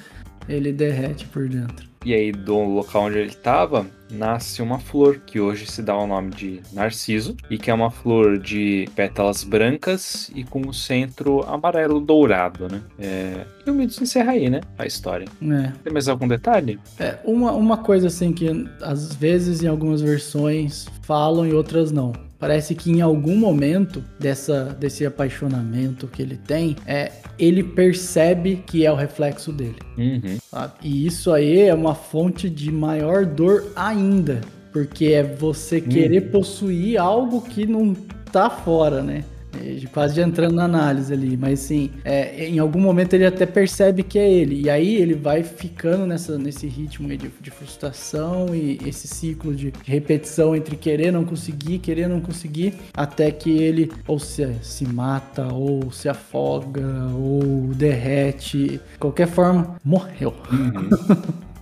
Ele 0.47 0.71
derrete 0.71 1.25
por 1.27 1.47
dentro. 1.47 1.95
E 2.05 2.13
aí, 2.13 2.31
do 2.31 2.55
local 2.55 3.05
onde 3.05 3.17
ele 3.17 3.29
estava, 3.29 3.87
nasce 4.11 4.61
uma 4.61 4.77
flor 4.77 5.19
que 5.25 5.39
hoje 5.39 5.65
se 5.65 5.81
dá 5.81 5.97
o 5.97 6.05
nome 6.05 6.29
de 6.29 6.61
Narciso 6.71 7.35
e 7.49 7.57
que 7.57 7.71
é 7.71 7.73
uma 7.73 7.89
flor 7.89 8.37
de 8.37 8.87
pétalas 8.95 9.43
brancas 9.43 10.29
e 10.35 10.43
com 10.43 10.61
o 10.61 10.73
centro 10.73 11.41
amarelo 11.47 11.99
dourado, 11.99 12.67
né? 12.69 12.81
É... 12.99 13.45
E 13.65 13.71
o 13.71 13.73
mito 13.73 13.93
se 13.93 14.03
encerra 14.03 14.33
aí, 14.33 14.51
né? 14.51 14.61
A 14.77 14.85
história. 14.85 15.25
É. 15.41 15.71
Tem 15.83 15.91
mais 15.91 16.07
algum 16.07 16.27
detalhe? 16.27 16.79
É, 16.99 17.17
uma, 17.23 17.51
uma 17.53 17.77
coisa 17.77 18.05
assim 18.05 18.31
que 18.31 18.69
às 18.81 19.15
vezes 19.15 19.63
em 19.63 19.67
algumas 19.67 19.99
versões 19.99 20.85
falam 21.01 21.47
e 21.47 21.53
outras 21.53 21.91
não. 21.91 22.13
Parece 22.39 22.75
que 22.75 22.91
em 22.91 23.01
algum 23.01 23.35
momento 23.35 24.03
dessa, 24.19 24.75
desse 24.79 25.05
apaixonamento 25.05 26.07
que 26.07 26.21
ele 26.21 26.37
tem, 26.37 26.75
é, 26.85 27.11
ele 27.39 27.63
percebe 27.63 28.63
que 28.65 28.85
é 28.85 28.91
o 28.91 28.95
reflexo 28.95 29.51
dele. 29.51 29.77
Uhum. 29.97 30.37
E 30.81 31.05
isso 31.05 31.31
aí 31.31 31.61
é 31.61 31.73
uma 31.73 31.95
fonte 31.95 32.49
de 32.49 32.71
maior 32.71 33.25
dor 33.25 33.71
ainda. 33.75 34.41
Porque 34.71 35.05
é 35.05 35.23
você 35.23 35.79
querer 35.79 36.31
possuir 36.31 36.99
algo 36.99 37.41
que 37.41 37.65
não 37.65 37.93
tá 38.29 38.49
fora, 38.49 39.01
né? 39.01 39.23
É, 39.61 39.85
Quase 39.91 40.15
já 40.15 40.23
entrando 40.23 40.55
na 40.55 40.65
análise 40.65 41.13
ali, 41.13 41.37
mas 41.37 41.59
sim, 41.59 41.91
é, 42.03 42.47
em 42.47 42.59
algum 42.59 42.79
momento 42.79 43.13
ele 43.13 43.25
até 43.25 43.45
percebe 43.45 44.03
que 44.03 44.19
é 44.19 44.29
ele, 44.29 44.61
e 44.61 44.69
aí 44.69 44.95
ele 44.95 45.13
vai 45.13 45.43
ficando 45.43 46.05
nessa, 46.05 46.37
nesse 46.37 46.67
ritmo 46.67 47.07
de, 47.07 47.29
de 47.29 47.51
frustração 47.51 48.53
e 48.53 48.77
esse 48.85 49.07
ciclo 49.07 49.55
de 49.55 49.71
repetição 49.85 50.55
entre 50.55 50.75
querer 50.75 51.11
não 51.11 51.23
conseguir, 51.23 51.79
querer 51.79 52.07
não 52.07 52.19
conseguir, 52.19 52.73
até 52.93 53.31
que 53.31 53.51
ele 53.51 53.91
ou 54.07 54.19
se, 54.19 54.53
se 54.61 54.85
mata, 54.85 55.53
ou 55.53 55.91
se 55.91 56.09
afoga, 56.09 56.85
ou 57.13 57.73
derrete, 57.73 58.67
de 58.67 58.99
qualquer 58.99 59.27
forma, 59.27 59.77
morreu. 59.83 60.33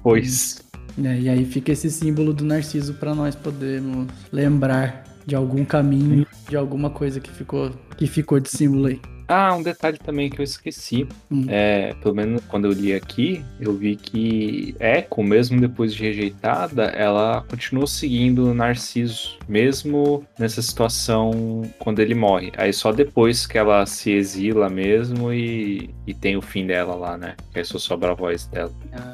Pois. 0.02 0.64
né? 0.98 1.20
E 1.24 1.30
aí 1.30 1.46
fica 1.46 1.72
esse 1.72 1.90
símbolo 1.90 2.34
do 2.34 2.44
Narciso 2.44 2.96
para 2.96 3.16
nós 3.16 3.36
podermos 3.36 4.08
lembrar 4.32 5.04
de 5.26 5.36
algum 5.36 5.64
caminho, 5.66 6.26
de 6.50 6.56
alguma 6.56 6.90
coisa 6.90 7.20
que 7.20 7.32
ficou, 7.32 7.72
que 7.98 8.08
ficou 8.08 8.40
de 8.40 8.50
símbolo 8.50 8.88
aí. 8.88 9.00
Ah, 9.28 9.56
um 9.56 9.64
detalhe 9.64 9.98
também 9.98 10.30
que 10.30 10.40
eu 10.40 10.44
esqueci. 10.44 11.08
Hum. 11.32 11.46
É, 11.48 11.94
pelo 12.02 12.16
menos 12.16 12.44
quando 12.48 12.66
eu 12.66 12.72
li 12.72 12.94
aqui, 12.94 13.44
eu 13.60 13.74
vi 13.74 13.96
que 13.96 14.76
Echo, 14.80 15.24
mesmo 15.24 15.60
depois 15.60 15.94
de 15.94 16.04
rejeitada, 16.04 16.84
ela 16.86 17.44
continuou 17.50 17.88
seguindo 17.88 18.50
o 18.50 18.54
Narciso, 18.54 19.38
mesmo 19.48 20.26
nessa 20.38 20.62
situação 20.62 21.64
quando 21.80 22.00
ele 22.00 22.14
morre. 22.14 22.52
Aí 22.58 22.74
só 22.74 22.92
depois 22.92 23.48
que 23.48 23.58
ela 23.58 23.86
se 23.86 24.12
exila 24.12 24.70
mesmo 24.70 25.32
e, 25.32 25.90
e 26.06 26.14
tem 26.14 26.36
o 26.36 26.42
fim 26.42 26.68
dela 26.68 26.94
lá, 26.96 27.18
né? 27.18 27.36
Que 27.52 27.60
aí 27.60 27.66
só 27.66 27.78
sobra 27.78 28.12
a 28.12 28.16
voz 28.16 28.46
dela. 28.48 28.72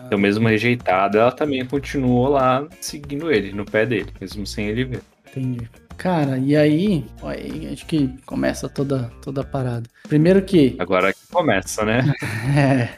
Então, 0.07 0.17
mesmo 0.17 0.47
rejeitada, 0.47 1.19
ela 1.19 1.31
também 1.31 1.63
continuou 1.65 2.29
lá 2.29 2.67
seguindo 2.81 3.31
ele, 3.31 3.53
no 3.53 3.63
pé 3.63 3.85
dele, 3.85 4.11
mesmo 4.19 4.45
sem 4.45 4.67
ele 4.67 4.85
ver. 4.85 5.01
Entendi. 5.29 5.69
Cara, 5.99 6.37
e 6.37 6.55
aí, 6.55 7.05
ó, 7.21 7.27
aí 7.27 7.69
acho 7.73 7.85
que 7.85 8.09
começa 8.25 8.69
toda, 8.69 9.11
toda 9.21 9.41
a 9.41 9.43
parada. 9.43 9.83
Primeiro 10.07 10.41
que. 10.41 10.75
Agora 10.79 11.11
que 11.13 11.19
começa, 11.31 11.83
né? 11.85 12.01
É. 12.57 12.89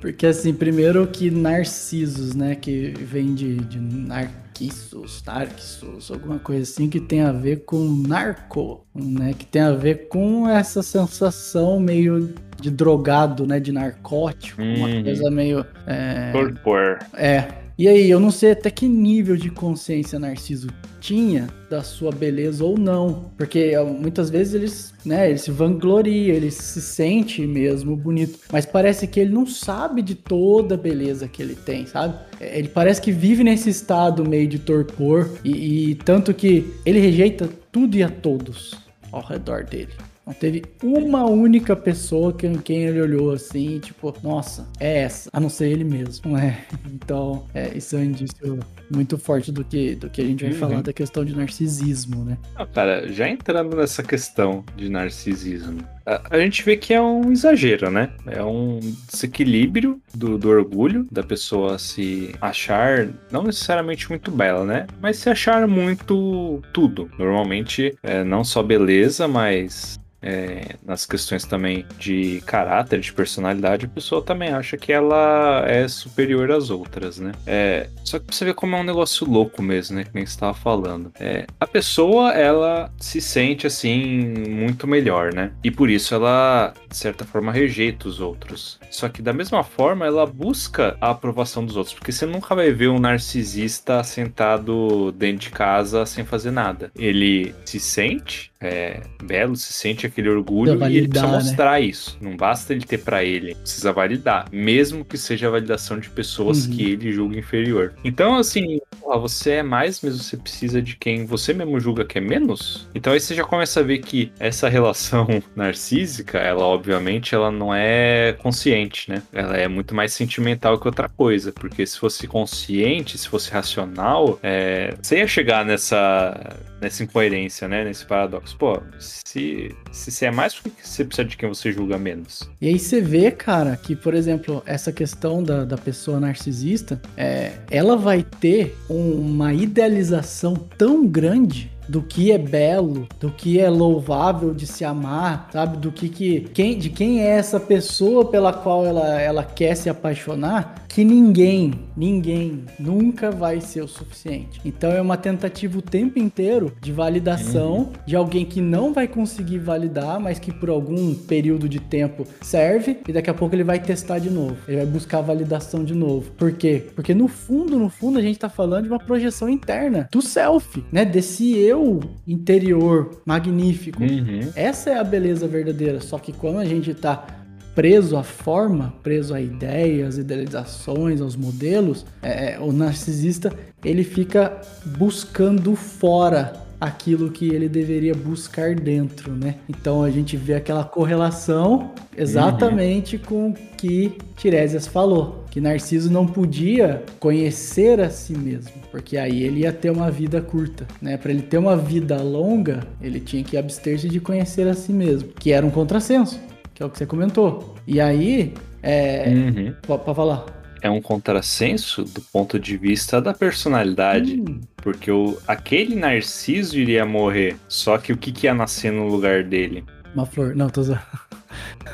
Porque 0.00 0.26
assim, 0.26 0.52
primeiro 0.52 1.06
que 1.06 1.30
Narcisos, 1.30 2.34
né? 2.34 2.54
Que 2.56 2.88
vem 2.98 3.34
de, 3.34 3.56
de 3.58 3.78
Narquissos, 3.78 5.22
Narquissos, 5.26 6.10
alguma 6.10 6.38
coisa 6.38 6.62
assim 6.62 6.88
que 6.88 6.98
tem 7.00 7.20
a 7.20 7.30
ver 7.32 7.64
com 7.64 7.78
narco, 8.06 8.84
né? 8.94 9.32
Que 9.38 9.44
tem 9.46 9.62
a 9.62 9.72
ver 9.72 10.08
com 10.08 10.48
essa 10.48 10.82
sensação 10.82 11.78
meio 11.78 12.34
de 12.60 12.70
drogado, 12.70 13.46
né? 13.46 13.60
De 13.60 13.72
narcótico, 13.72 14.60
uma 14.62 14.88
Uhum. 14.88 15.04
coisa 15.04 15.30
meio. 15.30 15.64
É, 15.86 16.32
Torpor. 16.32 16.98
é. 17.14 17.46
E 17.80 17.88
aí, 17.88 18.10
eu 18.10 18.20
não 18.20 18.30
sei 18.30 18.50
até 18.50 18.70
que 18.70 18.86
nível 18.86 19.38
de 19.38 19.48
consciência 19.48 20.18
Narciso 20.18 20.68
tinha 21.00 21.48
da 21.70 21.82
sua 21.82 22.12
beleza 22.12 22.62
ou 22.62 22.76
não. 22.76 23.30
Porque 23.38 23.72
muitas 23.98 24.28
vezes 24.28 24.52
eles, 24.52 24.94
né, 25.02 25.30
ele 25.30 25.38
se 25.38 25.50
vangloria, 25.50 26.34
ele 26.34 26.50
se 26.50 26.78
sente 26.82 27.40
mesmo 27.46 27.96
bonito. 27.96 28.38
Mas 28.52 28.66
parece 28.66 29.06
que 29.06 29.18
ele 29.18 29.32
não 29.32 29.46
sabe 29.46 30.02
de 30.02 30.14
toda 30.14 30.74
a 30.74 30.76
beleza 30.76 31.26
que 31.26 31.40
ele 31.40 31.54
tem, 31.54 31.86
sabe? 31.86 32.18
É, 32.38 32.58
Ele 32.58 32.68
parece 32.68 33.00
que 33.00 33.10
vive 33.10 33.42
nesse 33.42 33.70
estado 33.70 34.28
meio 34.28 34.46
de 34.46 34.58
torpor. 34.58 35.30
E, 35.42 35.92
e 35.92 35.94
tanto 35.94 36.34
que 36.34 36.70
ele 36.84 37.00
rejeita 37.00 37.48
tudo 37.72 37.96
e 37.96 38.02
a 38.02 38.10
todos 38.10 38.74
ao 39.10 39.22
redor 39.22 39.64
dele. 39.64 39.92
Não 40.30 40.34
teve 40.34 40.62
uma 40.80 41.24
única 41.24 41.74
pessoa 41.74 42.32
que, 42.32 42.48
quem 42.58 42.84
ele 42.84 43.02
olhou 43.02 43.32
assim, 43.32 43.80
tipo, 43.80 44.14
nossa, 44.22 44.68
é 44.78 44.98
essa, 44.98 45.28
a 45.32 45.40
não 45.40 45.48
ser 45.48 45.70
ele 45.70 45.82
mesmo, 45.82 46.34
né? 46.34 46.64
Então, 46.86 47.46
é, 47.52 47.76
isso 47.76 47.96
é 47.96 47.98
um 47.98 48.04
indício 48.04 48.60
muito 48.90 49.16
forte 49.18 49.52
do 49.52 49.64
que, 49.64 49.94
do 49.94 50.10
que 50.10 50.20
a 50.20 50.24
gente 50.24 50.44
vai 50.44 50.52
Uhum. 50.52 50.58
falar 50.58 50.82
da 50.82 50.92
questão 50.92 51.24
de 51.24 51.34
narcisismo, 51.36 52.24
né? 52.24 52.36
Ah, 52.56 52.66
cara, 52.66 53.10
já 53.12 53.28
entrando 53.28 53.76
nessa 53.76 54.02
questão 54.02 54.64
de 54.76 54.88
narcisismo, 54.88 55.82
a, 56.04 56.22
a 56.36 56.38
gente 56.40 56.64
vê 56.64 56.76
que 56.76 56.92
é 56.92 57.00
um 57.00 57.30
exagero, 57.30 57.90
né? 57.90 58.10
É 58.26 58.42
um 58.42 58.80
desequilíbrio 59.10 60.00
do, 60.14 60.36
do 60.38 60.48
orgulho 60.48 61.06
da 61.10 61.22
pessoa 61.22 61.78
se 61.78 62.34
achar, 62.40 63.08
não 63.30 63.42
necessariamente 63.44 64.08
muito 64.08 64.30
bela, 64.30 64.64
né? 64.64 64.86
Mas 65.00 65.18
se 65.18 65.28
achar 65.30 65.66
muito 65.68 66.62
tudo. 66.72 67.10
Normalmente, 67.18 67.96
é, 68.02 68.24
não 68.24 68.42
só 68.42 68.62
beleza, 68.62 69.28
mas 69.28 69.98
é, 70.22 70.76
nas 70.84 71.06
questões 71.06 71.44
também 71.44 71.86
de 71.98 72.42
caráter, 72.44 73.00
de 73.00 73.12
personalidade, 73.12 73.86
a 73.86 73.88
pessoa 73.88 74.20
também 74.22 74.50
acha 74.50 74.76
que 74.76 74.92
ela 74.92 75.64
é 75.66 75.88
superior 75.88 76.50
às 76.50 76.68
outras, 76.70 77.18
né? 77.18 77.32
É, 77.46 77.88
só 78.04 78.18
que 78.18 78.34
você 78.34 78.44
ver 78.44 78.54
como 78.54 78.76
é 78.76 78.79
um 78.80 78.84
negócio 78.84 79.28
louco 79.28 79.62
mesmo, 79.62 79.96
né? 79.96 80.04
Que 80.04 80.10
nem 80.14 80.26
você 80.26 80.38
tava 80.38 80.54
falando. 80.54 81.12
É, 81.20 81.46
a 81.58 81.66
pessoa, 81.66 82.32
ela 82.32 82.92
se 82.98 83.20
sente 83.20 83.66
assim, 83.66 84.34
muito 84.48 84.86
melhor, 84.86 85.32
né? 85.32 85.52
E 85.62 85.70
por 85.70 85.88
isso 85.90 86.14
ela, 86.14 86.72
de 86.88 86.96
certa 86.96 87.24
forma, 87.24 87.52
rejeita 87.52 88.08
os 88.08 88.20
outros. 88.20 88.78
Só 88.90 89.08
que 89.08 89.22
da 89.22 89.32
mesma 89.32 89.62
forma, 89.62 90.06
ela 90.06 90.26
busca 90.26 90.96
a 91.00 91.10
aprovação 91.10 91.64
dos 91.64 91.76
outros, 91.76 91.94
porque 91.94 92.12
você 92.12 92.26
nunca 92.26 92.54
vai 92.54 92.70
ver 92.72 92.88
um 92.88 92.98
narcisista 92.98 94.02
sentado 94.02 95.12
dentro 95.12 95.42
de 95.42 95.50
casa 95.50 96.04
sem 96.06 96.24
fazer 96.24 96.50
nada. 96.50 96.90
Ele 96.96 97.54
se 97.64 97.78
sente 97.80 98.50
é, 98.60 99.00
belo, 99.22 99.56
se 99.56 99.72
sente 99.72 100.06
aquele 100.06 100.28
orgulho 100.28 100.72
Precisa 100.76 100.90
e 100.90 100.96
ele 100.98 101.08
precisa 101.08 101.26
validar, 101.26 101.42
né? 101.44 101.48
mostrar 101.50 101.80
isso. 101.80 102.18
Não 102.20 102.36
basta 102.36 102.72
ele 102.74 102.84
ter 102.84 102.98
pra 102.98 103.24
ele, 103.24 103.54
precisa 103.54 103.90
validar, 103.92 104.46
mesmo 104.52 105.04
que 105.04 105.16
seja 105.16 105.48
a 105.48 105.50
validação 105.50 105.98
de 105.98 106.10
pessoas 106.10 106.66
Uhum. 106.66 106.72
que 106.76 106.82
ele 106.92 107.12
julga 107.12 107.38
inferior. 107.38 107.94
Então, 108.04 108.34
assim, 108.36 108.69
ó, 109.02 109.18
você 109.18 109.52
é 109.52 109.62
mais, 109.62 110.00
mas 110.02 110.16
você 110.16 110.36
precisa 110.36 110.80
de 110.80 110.96
quem 110.96 111.24
você 111.24 111.52
mesmo 111.52 111.80
julga 111.80 112.04
que 112.04 112.18
é 112.18 112.20
menos. 112.20 112.88
Então 112.94 113.12
aí 113.12 113.20
você 113.20 113.34
já 113.34 113.44
começa 113.44 113.80
a 113.80 113.82
ver 113.82 113.98
que 113.98 114.32
essa 114.38 114.68
relação 114.68 115.26
narcísica, 115.56 116.38
ela 116.38 116.64
obviamente 116.64 117.34
ela 117.34 117.50
não 117.50 117.74
é 117.74 118.34
consciente, 118.40 119.10
né? 119.10 119.22
Ela 119.32 119.56
é 119.56 119.68
muito 119.68 119.94
mais 119.94 120.12
sentimental 120.12 120.78
que 120.78 120.86
outra 120.86 121.08
coisa, 121.08 121.52
porque 121.52 121.86
se 121.86 121.98
fosse 121.98 122.26
consciente, 122.26 123.18
se 123.18 123.28
fosse 123.28 123.50
racional, 123.50 124.38
é, 124.42 124.94
você 125.00 125.18
ia 125.18 125.26
chegar 125.26 125.64
nessa 125.64 126.58
nessa 126.80 127.04
incoerência, 127.04 127.68
né? 127.68 127.84
Nesse 127.84 128.04
paradoxo. 128.04 128.56
Pô, 128.56 128.80
se, 128.98 129.74
se 129.92 130.10
você 130.10 130.26
é 130.26 130.30
mais, 130.30 130.54
por 130.54 130.70
que 130.70 130.86
você 130.86 131.04
precisa 131.04 131.28
de 131.28 131.36
quem 131.36 131.48
você 131.48 131.70
julga 131.70 131.98
menos? 131.98 132.48
E 132.60 132.68
aí 132.68 132.78
você 132.78 133.00
vê, 133.00 133.30
cara, 133.30 133.76
que, 133.76 133.94
por 133.94 134.14
exemplo, 134.14 134.62
essa 134.64 134.90
questão 134.90 135.42
da, 135.42 135.64
da 135.64 135.76
pessoa 135.76 136.18
narcisista, 136.18 137.00
é, 137.16 137.52
ela 137.70 137.96
vai 137.96 138.22
ter 138.22 138.59
um- 138.88 139.12
uma 139.20 139.52
idealização 139.54 140.54
tão 140.76 141.06
grande 141.06 141.70
do 141.90 142.02
que 142.02 142.30
é 142.30 142.38
belo, 142.38 143.08
do 143.18 143.30
que 143.30 143.58
é 143.58 143.68
louvável 143.68 144.54
de 144.54 144.64
se 144.64 144.84
amar, 144.84 145.48
sabe? 145.52 145.76
Do 145.76 145.90
que, 145.90 146.08
que 146.08 146.40
quem, 146.54 146.78
de 146.78 146.88
quem 146.88 147.20
é 147.20 147.30
essa 147.30 147.58
pessoa 147.58 148.24
pela 148.24 148.52
qual 148.52 148.86
ela, 148.86 149.20
ela 149.20 149.42
quer 149.42 149.74
se 149.74 149.90
apaixonar, 149.90 150.84
que 150.88 151.04
ninguém, 151.04 151.72
ninguém 151.96 152.64
nunca 152.78 153.30
vai 153.30 153.60
ser 153.60 153.82
o 153.82 153.88
suficiente. 153.88 154.60
Então 154.64 154.90
é 154.92 155.00
uma 155.00 155.16
tentativa 155.16 155.78
o 155.78 155.82
tempo 155.82 156.18
inteiro 156.18 156.72
de 156.80 156.92
validação 156.92 157.90
de 158.06 158.14
alguém 158.14 158.44
que 158.44 158.60
não 158.60 158.92
vai 158.92 159.08
conseguir 159.08 159.58
validar, 159.58 160.20
mas 160.20 160.38
que 160.38 160.52
por 160.52 160.68
algum 160.68 161.14
período 161.14 161.68
de 161.68 161.80
tempo 161.80 162.24
serve 162.40 162.98
e 163.08 163.12
daqui 163.12 163.30
a 163.30 163.34
pouco 163.34 163.54
ele 163.54 163.64
vai 163.64 163.80
testar 163.80 164.18
de 164.18 164.30
novo. 164.30 164.56
Ele 164.68 164.78
vai 164.78 164.86
buscar 164.86 165.20
validação 165.20 165.84
de 165.84 165.94
novo. 165.94 166.30
Por 166.32 166.52
quê? 166.52 166.84
Porque 166.94 167.14
no 167.14 167.26
fundo, 167.26 167.78
no 167.78 167.88
fundo 167.88 168.18
a 168.18 168.22
gente 168.22 168.38
tá 168.38 168.48
falando 168.48 168.84
de 168.84 168.90
uma 168.90 168.98
projeção 168.98 169.48
interna 169.48 170.08
do 170.10 170.22
self, 170.22 170.84
né? 170.92 171.04
Desse 171.04 171.56
eu 171.56 171.79
interior 172.26 173.22
magnífico. 173.24 174.02
Uhum. 174.02 174.50
Essa 174.54 174.90
é 174.90 174.98
a 174.98 175.04
beleza 175.04 175.46
verdadeira. 175.46 176.00
Só 176.00 176.18
que 176.18 176.32
quando 176.32 176.58
a 176.58 176.64
gente 176.64 176.94
tá 176.94 177.26
preso 177.74 178.16
à 178.16 178.22
forma, 178.22 178.92
preso 179.02 179.34
à 179.34 179.40
ideia, 179.40 180.06
às 180.06 180.18
idealizações, 180.18 181.20
aos 181.20 181.36
modelos, 181.36 182.04
é, 182.22 182.58
o 182.60 182.72
narcisista 182.72 183.52
ele 183.84 184.04
fica 184.04 184.60
buscando 184.98 185.74
fora 185.74 186.52
aquilo 186.80 187.30
que 187.30 187.48
ele 187.50 187.68
deveria 187.68 188.14
buscar 188.14 188.74
dentro, 188.74 189.32
né? 189.32 189.56
Então 189.68 190.02
a 190.02 190.10
gente 190.10 190.36
vê 190.36 190.54
aquela 190.54 190.82
correlação 190.82 191.92
exatamente 192.16 193.16
uhum. 193.16 193.22
com 193.22 193.50
o 193.50 193.54
que 193.76 194.16
Tiresias 194.36 194.86
falou, 194.86 195.44
que 195.50 195.60
Narciso 195.60 196.10
não 196.10 196.26
podia 196.26 197.04
conhecer 197.18 198.00
a 198.00 198.08
si 198.08 198.32
mesmo, 198.32 198.72
porque 198.90 199.18
aí 199.18 199.42
ele 199.42 199.60
ia 199.60 199.72
ter 199.72 199.90
uma 199.90 200.10
vida 200.10 200.40
curta, 200.40 200.86
né? 201.02 201.16
Para 201.16 201.30
ele 201.30 201.42
ter 201.42 201.58
uma 201.58 201.76
vida 201.76 202.22
longa, 202.22 202.80
ele 203.02 203.20
tinha 203.20 203.44
que 203.44 203.56
abster-se 203.56 204.08
de 204.08 204.20
conhecer 204.20 204.66
a 204.66 204.74
si 204.74 204.92
mesmo, 204.92 205.28
que 205.38 205.52
era 205.52 205.64
um 205.64 205.70
contrassenso, 205.70 206.40
que 206.74 206.82
é 206.82 206.86
o 206.86 206.88
que 206.88 206.96
você 206.96 207.04
comentou. 207.04 207.74
E 207.86 208.00
aí, 208.00 208.54
é, 208.82 209.28
uhum. 209.28 209.74
pode 209.82 210.04
falar 210.14 210.59
é 210.80 210.90
um 210.90 211.00
contrassenso 211.00 212.04
do 212.04 212.20
ponto 212.20 212.58
de 212.58 212.76
vista 212.76 213.20
da 213.20 213.34
personalidade. 213.34 214.40
Hum. 214.40 214.60
Porque 214.76 215.10
o, 215.10 215.38
aquele 215.46 215.94
Narciso 215.94 216.78
iria 216.78 217.04
morrer. 217.04 217.56
Só 217.68 217.98
que 217.98 218.12
o 218.12 218.16
que, 218.16 218.32
que 218.32 218.46
ia 218.46 218.54
nascer 218.54 218.92
no 218.92 219.08
lugar 219.08 219.44
dele? 219.44 219.84
Uma 220.14 220.26
flor. 220.26 220.54
Não, 220.54 220.68
tô 220.68 220.80
usando. 220.80 221.00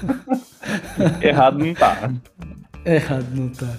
Errado 1.21 1.59
não 1.59 1.75
tá. 1.75 2.13
Errado 2.85 3.27
não 3.35 3.49
tá. 3.49 3.77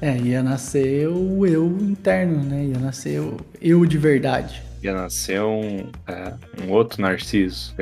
É, 0.00 0.16
ia 0.18 0.42
nascer 0.42 1.08
o 1.08 1.46
eu 1.46 1.66
interno, 1.80 2.42
né? 2.42 2.66
Ia 2.66 2.78
nascer 2.78 3.20
o 3.20 3.38
eu 3.60 3.84
de 3.86 3.96
verdade. 3.96 4.62
Ia 4.82 4.92
nascer 4.92 5.40
um, 5.40 5.90
é, 6.06 6.34
um 6.62 6.70
outro 6.70 7.00
Narciso. 7.00 7.74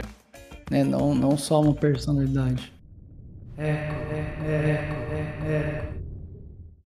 É, 0.70 0.84
não, 0.84 1.14
não 1.14 1.36
só 1.36 1.60
uma 1.60 1.74
personalidade. 1.74 2.72
É, 3.58 3.68
é, 3.68 4.36
é, 4.46 4.88
é, 5.12 5.52
é. 5.52 5.93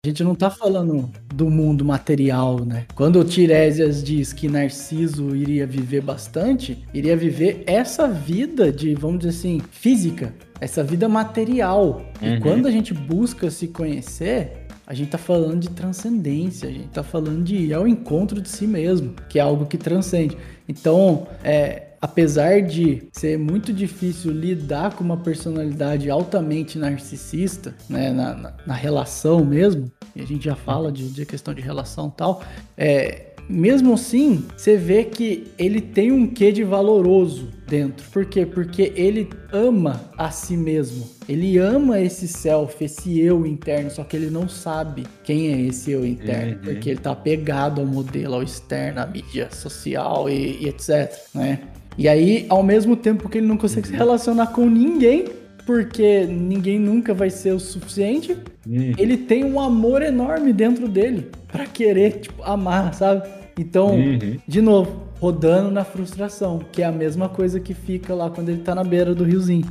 A 0.08 0.10
gente 0.10 0.24
não 0.24 0.36
tá 0.36 0.50
falando 0.50 1.12
do 1.36 1.50
mundo 1.50 1.84
material, 1.84 2.64
né? 2.64 2.86
Quando 2.96 3.20
o 3.20 3.26
Tiresias 3.26 4.02
diz 4.02 4.32
que 4.32 4.48
Narciso 4.48 5.36
iria 5.36 5.68
viver 5.68 6.00
bastante, 6.00 6.82
iria 6.94 7.18
viver 7.18 7.66
essa 7.68 8.08
vida 8.08 8.72
de, 8.72 8.96
vamos 8.96 9.20
dizer 9.20 9.32
assim, 9.32 9.62
física, 9.70 10.34
essa 10.62 10.82
vida 10.82 11.10
material. 11.10 12.06
Uhum. 12.22 12.36
E 12.36 12.40
quando 12.40 12.68
a 12.68 12.72
gente 12.72 12.94
busca 12.94 13.52
se 13.52 13.68
conhecer, 13.68 14.66
a 14.88 14.94
gente 14.94 15.10
tá 15.10 15.18
falando 15.18 15.60
de 15.60 15.72
transcendência, 15.72 16.70
a 16.70 16.72
gente 16.72 16.88
tá 16.88 17.04
falando 17.04 17.44
de 17.44 17.58
ir 17.58 17.74
ao 17.74 17.86
encontro 17.86 18.40
de 18.40 18.48
si 18.48 18.66
mesmo, 18.66 19.14
que 19.28 19.38
é 19.38 19.42
algo 19.42 19.66
que 19.66 19.78
transcende. 19.78 20.38
Então, 20.70 21.28
é, 21.44 21.88
apesar 22.02 22.62
de 22.62 23.08
ser 23.12 23.38
muito 23.38 23.74
difícil 23.74 24.32
lidar 24.32 24.96
com 24.96 25.04
uma 25.04 25.18
personalidade 25.18 26.10
altamente 26.10 26.78
narcisista, 26.78 27.76
né, 27.90 28.12
na, 28.12 28.34
na, 28.34 28.54
na 28.66 28.74
relação 28.74 29.44
mesmo, 29.44 29.92
e 30.18 30.22
a 30.22 30.26
gente 30.26 30.46
já 30.46 30.56
fala 30.56 30.92
de, 30.92 31.10
de 31.10 31.26
questão 31.26 31.54
de 31.54 31.62
relação 31.62 32.08
e 32.08 32.18
tal, 32.18 32.44
é, 32.76 33.28
mesmo 33.50 33.94
assim, 33.94 34.46
você 34.58 34.76
vê 34.76 35.06
que 35.06 35.48
ele 35.58 35.80
tem 35.80 36.12
um 36.12 36.28
quê 36.28 36.52
de 36.52 36.64
valoroso 36.64 37.48
dentro. 37.66 38.06
Por 38.10 38.26
quê? 38.26 38.46
Porque 38.46 38.92
ele 38.96 39.30
ama 39.54 40.02
a 40.18 40.30
si 40.32 40.58
mesmo. 40.58 41.08
Ele 41.30 41.58
ama 41.58 42.00
esse 42.00 42.28
self, 42.28 42.84
esse 42.84 43.20
eu 43.20 43.46
interno, 43.46 43.90
só 43.90 44.04
que 44.04 44.18
ele 44.18 44.30
não 44.30 44.50
sabe 44.50 45.06
quem 45.24 45.54
é 45.54 45.62
esse 45.62 45.92
eu 45.92 46.06
interno, 46.06 46.54
uhum. 46.54 46.64
porque 46.64 46.90
ele 46.90 47.00
tá 47.00 47.12
apegado 47.12 47.80
ao 47.80 47.88
modelo, 47.88 48.36
ao 48.36 48.44
externo, 48.44 49.02
à 49.02 49.06
mídia 49.06 49.50
social 49.52 50.30
e, 50.30 50.64
e 50.64 50.68
etc, 50.68 51.14
né? 51.34 51.60
E 51.98 52.08
aí, 52.08 52.46
ao 52.50 52.62
mesmo 52.62 52.96
tempo 52.96 53.28
que 53.28 53.40
ele 53.40 53.48
não 53.48 53.58
consegue 53.58 53.88
se 53.88 53.94
relacionar 53.94 54.48
com 54.48 54.70
ninguém, 54.70 55.26
porque 55.66 56.26
ninguém 56.26 56.80
nunca 56.80 57.14
vai 57.14 57.30
ser 57.30 57.54
o 57.54 57.60
suficiente, 57.60 58.38
uhum. 58.68 58.94
ele 58.98 59.18
tem 59.18 59.44
um 59.44 59.60
amor 59.60 60.02
enorme 60.02 60.52
dentro 60.54 60.88
dele 60.88 61.30
para 61.48 61.66
querer, 61.66 62.20
tipo, 62.20 62.44
amar, 62.44 62.94
sabe? 62.94 63.28
Então, 63.58 63.96
uhum. 63.96 64.38
de 64.48 64.62
novo, 64.62 65.08
rodando 65.20 65.72
na 65.72 65.84
frustração, 65.84 66.60
que 66.72 66.82
é 66.82 66.86
a 66.86 66.92
mesma 66.92 67.28
coisa 67.30 67.60
que 67.60 67.74
fica 67.74 68.14
lá 68.14 68.30
quando 68.30 68.50
ele 68.50 68.62
tá 68.62 68.76
na 68.76 68.84
beira 68.84 69.16
do 69.16 69.24
riozinho, 69.24 69.66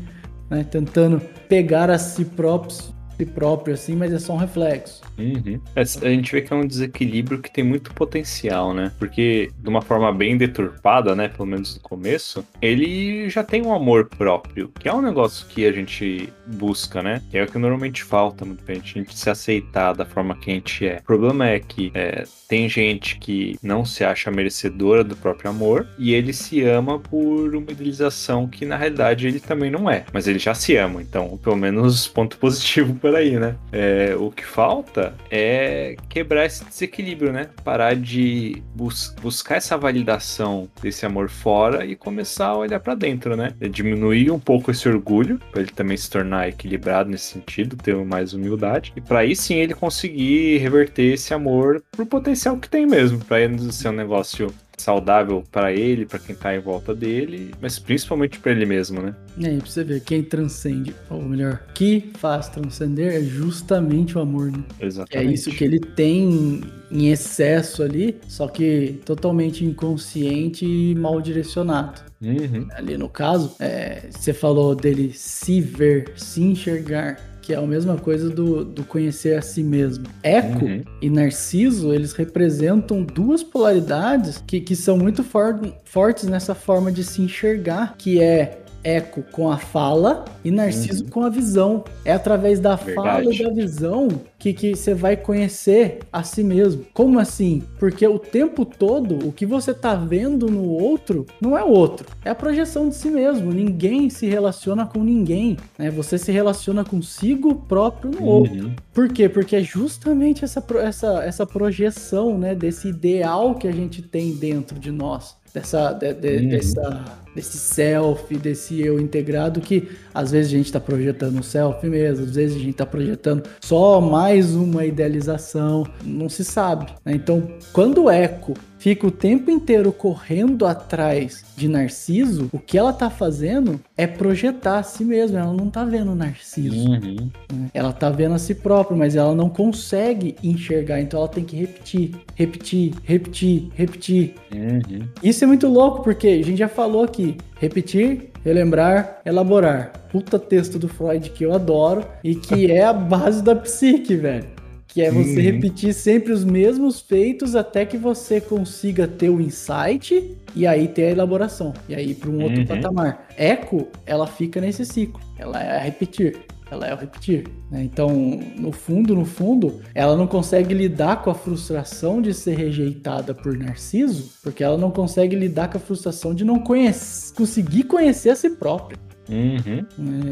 né? 0.51 0.65
Tentando 0.65 1.21
pegar 1.49 1.91
a 1.91 1.99
si 1.99 2.25
próprios 2.25 2.96
si 3.17 3.27
próprio, 3.27 3.75
assim, 3.75 3.97
mas 3.97 4.13
é 4.13 4.19
só 4.19 4.35
um 4.35 4.39
reflexo. 4.39 5.03
Uhum. 5.19 5.61
É, 5.75 5.81
a 5.81 6.11
gente 6.11 6.33
vê 6.33 6.43
que 6.43 6.53
é 6.53 6.57
um 6.57 6.67
desequilíbrio 6.67 7.41
que 7.41 7.51
tem 7.51 7.65
muito 7.65 7.93
potencial, 7.95 8.73
né? 8.73 8.93
Porque, 8.99 9.51
de 9.59 9.69
uma 9.69 9.83
forma 9.83 10.13
bem 10.13 10.37
deturpada, 10.37 11.15
né? 11.15 11.29
Pelo 11.29 11.47
menos 11.47 11.75
no 11.75 11.81
começo, 11.81 12.47
ele 12.61 13.29
já 13.29 13.43
tem 13.43 13.63
um 13.63 13.73
amor 13.73 14.07
próprio, 14.07 14.71
que 14.79 14.89
é 14.89 14.95
um 14.95 15.03
negócio 15.03 15.47
que 15.49 15.67
a 15.67 15.73
gente 15.73 16.33
busca, 16.47 17.03
né? 17.03 17.23
Que 17.31 17.39
é 17.39 17.45
o 17.45 17.47
que 17.47 17.59
normalmente 17.59 18.05
falta 18.05 18.45
muito 18.45 18.63
gente, 18.77 18.99
a 18.99 19.03
gente 19.03 19.19
se 19.19 19.31
aceitar 19.31 19.95
da 19.95 20.05
forma 20.05 20.37
que 20.37 20.51
a 20.51 20.55
gente 20.55 20.87
é. 20.87 20.99
O 20.99 21.03
problema 21.03 21.49
é 21.49 21.59
que 21.59 21.91
é, 21.95 22.25
tem 22.49 22.69
gente 22.69 23.19
que 23.19 23.59
não 23.63 23.85
se 23.85 24.05
acha 24.05 24.31
merecedora 24.31 25.03
do 25.03 25.17
próprio 25.17 25.51
amor 25.51 25.87
e 25.99 26.15
ele 26.15 26.33
se 26.33 26.63
ama 26.63 26.99
por 26.99 27.55
uma 27.55 27.71
idealização 27.71 28.47
que 28.47 28.65
na 28.65 28.77
realidade 28.77 29.27
ele 29.27 29.41
também 29.41 29.71
não 29.71 29.91
é, 29.91 30.05
mas 30.13 30.27
ele 30.27 30.39
já 30.39 30.55
se 30.55 30.77
ama, 30.77 31.03
então 31.03 31.39
pelo 31.39 31.57
menos 31.57 32.07
ponto 32.07 32.39
positivo 32.39 32.95
por 33.07 33.15
aí, 33.15 33.39
né? 33.39 33.55
É, 33.71 34.17
o 34.19 34.33
que 34.33 34.45
falta 34.45 35.15
é 35.31 35.95
quebrar 36.09 36.45
esse 36.45 36.65
desequilíbrio, 36.65 37.33
né? 37.33 37.49
Parar 37.63 37.95
de 37.95 38.61
bus 38.75 39.15
buscar 39.23 39.57
essa 39.57 39.77
validação 39.77 40.69
desse 40.83 41.07
amor 41.07 41.29
fora 41.29 41.87
e 41.87 41.95
começar 41.95 42.49
a 42.49 42.57
olhar 42.57 42.81
para 42.81 42.97
dentro, 42.97 43.37
né? 43.37 43.55
É 43.61 43.69
diminuir 43.69 44.33
um 44.33 44.41
pouco 44.41 44.73
esse 44.73 44.89
orgulho, 44.89 45.41
para 45.53 45.63
ele 45.63 45.71
também 45.71 45.97
se 45.97 46.11
tornar 46.11 46.49
equilibrado 46.49 47.09
nesse 47.09 47.33
sentido, 47.33 47.77
ter 47.77 47.95
mais 47.97 48.35
humildade, 48.35 48.93
e 48.97 49.01
para 49.01 49.21
aí 49.21 49.37
sim 49.37 49.55
ele 49.55 49.75
conseguir 49.75 50.59
reverter 50.59 51.15
esse 51.15 51.33
amor 51.33 51.83
pro 51.93 52.05
potencial 52.05 52.57
que 52.57 52.69
tem 52.69 52.87
mesmo, 52.87 53.21
para 53.21 53.41
ele 53.41 53.73
ser 53.73 53.91
um 53.91 53.93
negócio 53.93 54.53
saudável 54.77 55.43
para 55.51 55.73
ele, 55.73 56.05
para 56.05 56.19
quem 56.19 56.35
tá 56.35 56.55
em 56.55 56.61
volta 56.61 56.95
dele, 56.95 57.53
mas 57.61 57.79
principalmente 57.79 58.39
para 58.39 58.53
ele 58.53 58.67
mesmo, 58.67 59.01
né? 59.01 59.15
Aí, 59.43 59.57
pra 59.59 59.67
você 59.67 59.85
ver, 59.85 60.01
quem 60.01 60.23
transcende, 60.23 60.95
ou 61.11 61.23
melhor, 61.23 61.63
que 61.75 62.11
faz 62.19 62.49
transcender 62.49 63.15
é 63.15 63.23
justamente 63.23 64.17
o 64.17 64.21
amor, 64.21 64.53
né? 64.53 64.63
Exatamente. 64.81 65.29
É 65.29 65.33
isso 65.33 65.51
que 65.51 65.65
ele 65.65 65.81
tem 65.81 66.63
em 66.91 67.09
excesso 67.09 67.83
ali, 67.83 68.17
só 68.29 68.47
que 68.49 69.01
totalmente 69.05 69.65
inconsciente 69.65 70.65
e 70.65 70.95
mal 70.95 71.21
direcionado. 71.21 72.01
Uhum. 72.23 72.67
Ali 72.73 72.97
no 72.97 73.09
caso, 73.09 73.55
é, 73.59 74.09
você 74.11 74.33
falou 74.33 74.75
dele 74.75 75.13
se 75.13 75.61
ver, 75.61 76.13
se 76.17 76.43
enxergar 76.43 77.19
que 77.47 77.55
é 77.55 77.57
a 77.57 77.63
mesma 77.63 77.97
coisa 77.97 78.29
do, 78.29 78.65
do 78.65 78.83
conhecer 78.83 79.39
a 79.39 79.41
si 79.41 79.63
mesmo. 79.63 80.05
Eco 80.21 80.65
uhum. 80.65 80.83
e 81.01 81.09
Narciso, 81.09 81.95
eles 81.95 82.13
representam 82.13 83.05
duas 83.05 83.41
polaridades 83.41 84.43
que, 84.45 84.61
que 84.61 84.75
são 84.75 84.99
muito 84.99 85.23
for, 85.23 85.61
fortes 85.85 86.25
nessa 86.25 86.57
forma 86.57 86.91
de 86.91 87.05
se 87.05 87.23
enxergar, 87.23 87.95
que 87.97 88.21
é 88.21 88.66
Eco 88.87 89.25
com 89.33 89.51
a 89.51 89.57
fala 89.57 90.25
e 90.45 90.51
Narciso 90.51 91.05
uhum. 91.05 91.11
com 91.11 91.23
a 91.25 91.29
visão. 91.29 91.85
É 92.05 92.13
através 92.13 92.61
da 92.61 92.77
Verdade. 92.77 92.95
fala 93.09 93.35
e 93.35 93.43
da 93.43 93.51
visão 93.51 94.09
que, 94.39 94.53
que 94.53 94.77
você 94.77 94.95
vai 94.95 95.17
conhecer 95.17 95.99
a 96.13 96.23
si 96.23 96.45
mesmo. 96.45 96.87
Como 96.95 97.19
assim? 97.19 97.65
Porque 97.81 98.07
o 98.07 98.19
tempo 98.19 98.65
todo, 98.65 99.27
o 99.27 99.33
que 99.33 99.45
você 99.45 99.75
tá 99.75 99.95
vendo 99.95 100.49
no 100.49 100.69
outro 100.69 101.27
não 101.41 101.59
é 101.59 101.65
o 101.65 101.71
outro, 101.71 102.07
é 102.25 102.31
a 102.31 102.35
projeção 102.35 102.89
de 102.89 102.95
si 102.95 103.11
mesmo. 103.11 103.53
Ninguém 103.53 104.09
se 104.09 104.27
relaciona 104.27 104.87
com 104.87 105.03
ninguém, 105.03 105.57
né? 105.77 105.91
Você 105.91 106.17
se 106.17 106.31
relaciona 106.31 106.85
consigo 106.85 107.55
próprio 107.55 108.13
no 108.13 108.21
uhum. 108.21 108.27
outro. 108.27 108.73
Por 108.93 109.09
quê? 109.09 109.29
Porque 109.29 109.57
é 109.57 109.63
justamente 109.63 110.45
essa, 110.45 110.65
essa, 110.81 111.25
essa 111.25 111.47
projeção, 111.47 112.39
né, 112.39 112.55
desse 112.55 112.89
ideal 112.89 113.55
que 113.55 113.67
a 113.67 113.73
gente 113.73 114.01
tem 114.01 114.33
dentro 114.33 114.79
de 114.79 114.91
nós 114.91 115.35
dessa, 115.57 115.95
de, 115.95 116.13
de, 116.13 116.37
uhum. 116.37 116.49
dessa, 116.51 117.05
desse 117.35 117.57
self, 117.57 118.37
desse 118.37 118.79
eu 118.79 119.01
integrado 119.01 119.59
que 119.59 119.89
às 120.13 120.31
vezes 120.31 120.53
a 120.53 120.57
gente 120.57 120.67
está 120.67 120.79
projetando 120.79 121.39
um 121.39 121.43
self 121.43 121.89
mesmo, 121.89 122.27
às 122.27 122.35
vezes 122.35 122.57
a 122.57 122.59
gente 122.59 122.73
está 122.73 122.85
projetando 122.85 123.49
só 123.63 123.99
mais 123.99 124.55
uma 124.55 124.85
idealização, 124.85 125.87
não 126.05 126.29
se 126.29 126.45
sabe. 126.45 126.93
Né? 127.03 127.15
Então, 127.15 127.43
quando 127.73 128.05
o 128.05 128.11
eco 128.11 128.53
fica 128.87 129.05
o 129.05 129.11
tempo 129.11 129.51
inteiro 129.51 129.91
correndo 129.91 130.65
atrás 130.65 131.45
de 131.57 131.67
Narciso, 131.67 132.49
o 132.53 132.59
que 132.61 132.79
ela 132.79 132.93
tá 132.93 133.11
fazendo 133.11 133.81
é 133.97 134.07
projetar 134.07 134.79
a 134.79 134.83
si 134.85 135.05
mesma. 135.05 135.41
Ela 135.41 135.53
não 135.53 135.69
tá 135.69 135.85
vendo 135.85 136.15
Narciso. 136.15 136.91
Uhum. 136.91 137.31
Né? 137.53 137.69
Ela 137.75 137.93
tá 137.93 138.11
vendo 138.11 138.37
a 138.37 138.39
si 138.39 138.55
própria, 138.55 138.97
mas 138.97 139.17
ela 139.17 139.35
não 139.35 139.49
consegue 139.49 140.37
enxergar. 140.41 141.01
Então 141.01 141.19
ela 141.19 141.29
tem 141.29 141.43
que 141.43 141.57
repetir, 141.57 142.15
repetir, 142.37 142.95
repetir, 143.03 143.69
repetir. 143.75 144.35
Uhum. 144.55 145.09
Isso 145.21 145.43
é 145.43 145.49
muito 145.49 145.67
louco, 145.67 146.05
porque 146.05 146.29
a 146.29 146.45
gente 146.45 146.59
já 146.59 146.69
falou 146.69 147.03
aqui: 147.03 147.37
repetir, 147.59 148.31
relembrar, 148.45 149.21
elaborar. 149.27 149.95
Puta 150.13 150.39
texto 150.39 150.79
do 150.79 150.87
Freud 150.87 151.29
que 151.31 151.45
eu 151.45 151.53
adoro 151.53 152.07
e 152.23 152.37
que 152.37 152.71
é 152.71 152.85
a 152.85 152.93
base 152.93 153.43
da 153.43 153.57
psique, 153.57 154.15
velho 154.15 154.56
Que 154.97 155.03
é 155.03 155.11
você 155.11 155.29
Uhum. 155.37 155.43
repetir 155.43 155.93
sempre 155.93 156.33
os 156.33 156.43
mesmos 156.43 157.03
feitos 157.03 157.55
até 157.55 157.85
que 157.85 157.99
você 157.99 158.41
consiga 158.41 159.07
ter 159.07 159.29
o 159.29 159.39
insight 159.43 160.35
e 160.55 160.67
aí 160.67 160.89
ter 160.89 161.09
a 161.09 161.11
elaboração. 161.11 161.75
E 161.87 161.95
aí 161.95 162.15
para 162.15 162.31
um 162.31 162.43
outro 162.43 162.61
Uhum. 162.61 162.67
patamar. 162.67 163.27
Eco, 163.37 163.89
ela 164.07 164.27
fica 164.27 164.59
nesse 164.59 164.87
ciclo. 164.87 165.21
Ela 165.39 165.63
é 165.63 165.77
a 165.77 165.81
repetir. 165.81 166.39
Ela 166.71 166.87
é 166.89 166.95
o 166.95 166.97
repetir. 166.97 167.45
né? 167.71 167.83
Então, 167.83 168.09
no 168.57 168.73
fundo, 168.73 169.15
no 169.15 169.27
fundo, 169.27 169.81
ela 169.95 170.17
não 170.17 170.27
consegue 170.27 170.73
lidar 170.73 171.23
com 171.23 171.29
a 171.31 171.35
frustração 171.35 172.23
de 172.23 172.33
ser 172.33 172.57
rejeitada 172.57 173.35
por 173.35 173.55
Narciso, 173.55 174.31
porque 174.43 174.65
ela 174.65 174.79
não 174.79 174.91
consegue 174.91 175.37
lidar 175.37 175.69
com 175.69 175.77
a 175.77 175.81
frustração 175.81 176.35
de 176.35 176.43
não 176.43 176.59
conhecer, 176.59 177.35
conseguir 177.35 177.83
conhecer 177.83 178.31
a 178.31 178.35
si 178.37 178.49
própria. 178.49 178.97
Uhum. 179.29 179.85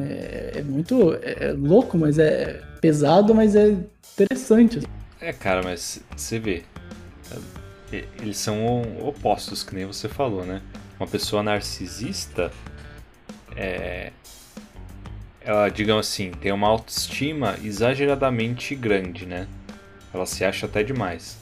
É, 0.05 0.59
é 0.59 0.63
muito 0.63 1.15
é, 1.23 1.49
é 1.49 1.53
louco, 1.53 1.99
mas 1.99 2.19
é 2.19 2.63
pesado, 2.81 3.35
mas 3.35 3.57
é 3.57 3.77
interessante. 4.13 4.81
É, 5.21 5.33
cara, 5.33 5.63
mas 5.63 6.01
você 6.17 6.39
vê. 6.39 6.63
é, 7.93 8.05
Eles 8.21 8.37
são 8.37 8.83
opostos, 9.01 9.63
que 9.63 9.75
nem 9.75 9.87
você 9.87 10.09
falou, 10.09 10.45
né? 10.45 10.61
Uma 10.99 11.09
pessoa 11.09 11.43
narcisista 11.43 12.53
é. 13.57 14.13
Ela, 15.41 15.69
digamos 15.69 16.09
assim, 16.09 16.31
tem 16.31 16.53
uma 16.53 16.69
autoestima 16.69 17.57
exageradamente 17.63 18.75
grande, 18.75 19.27
né? 19.27 19.47
Ela 20.13 20.25
se 20.25 20.45
acha 20.45 20.67
até 20.67 20.83
demais. 20.83 21.39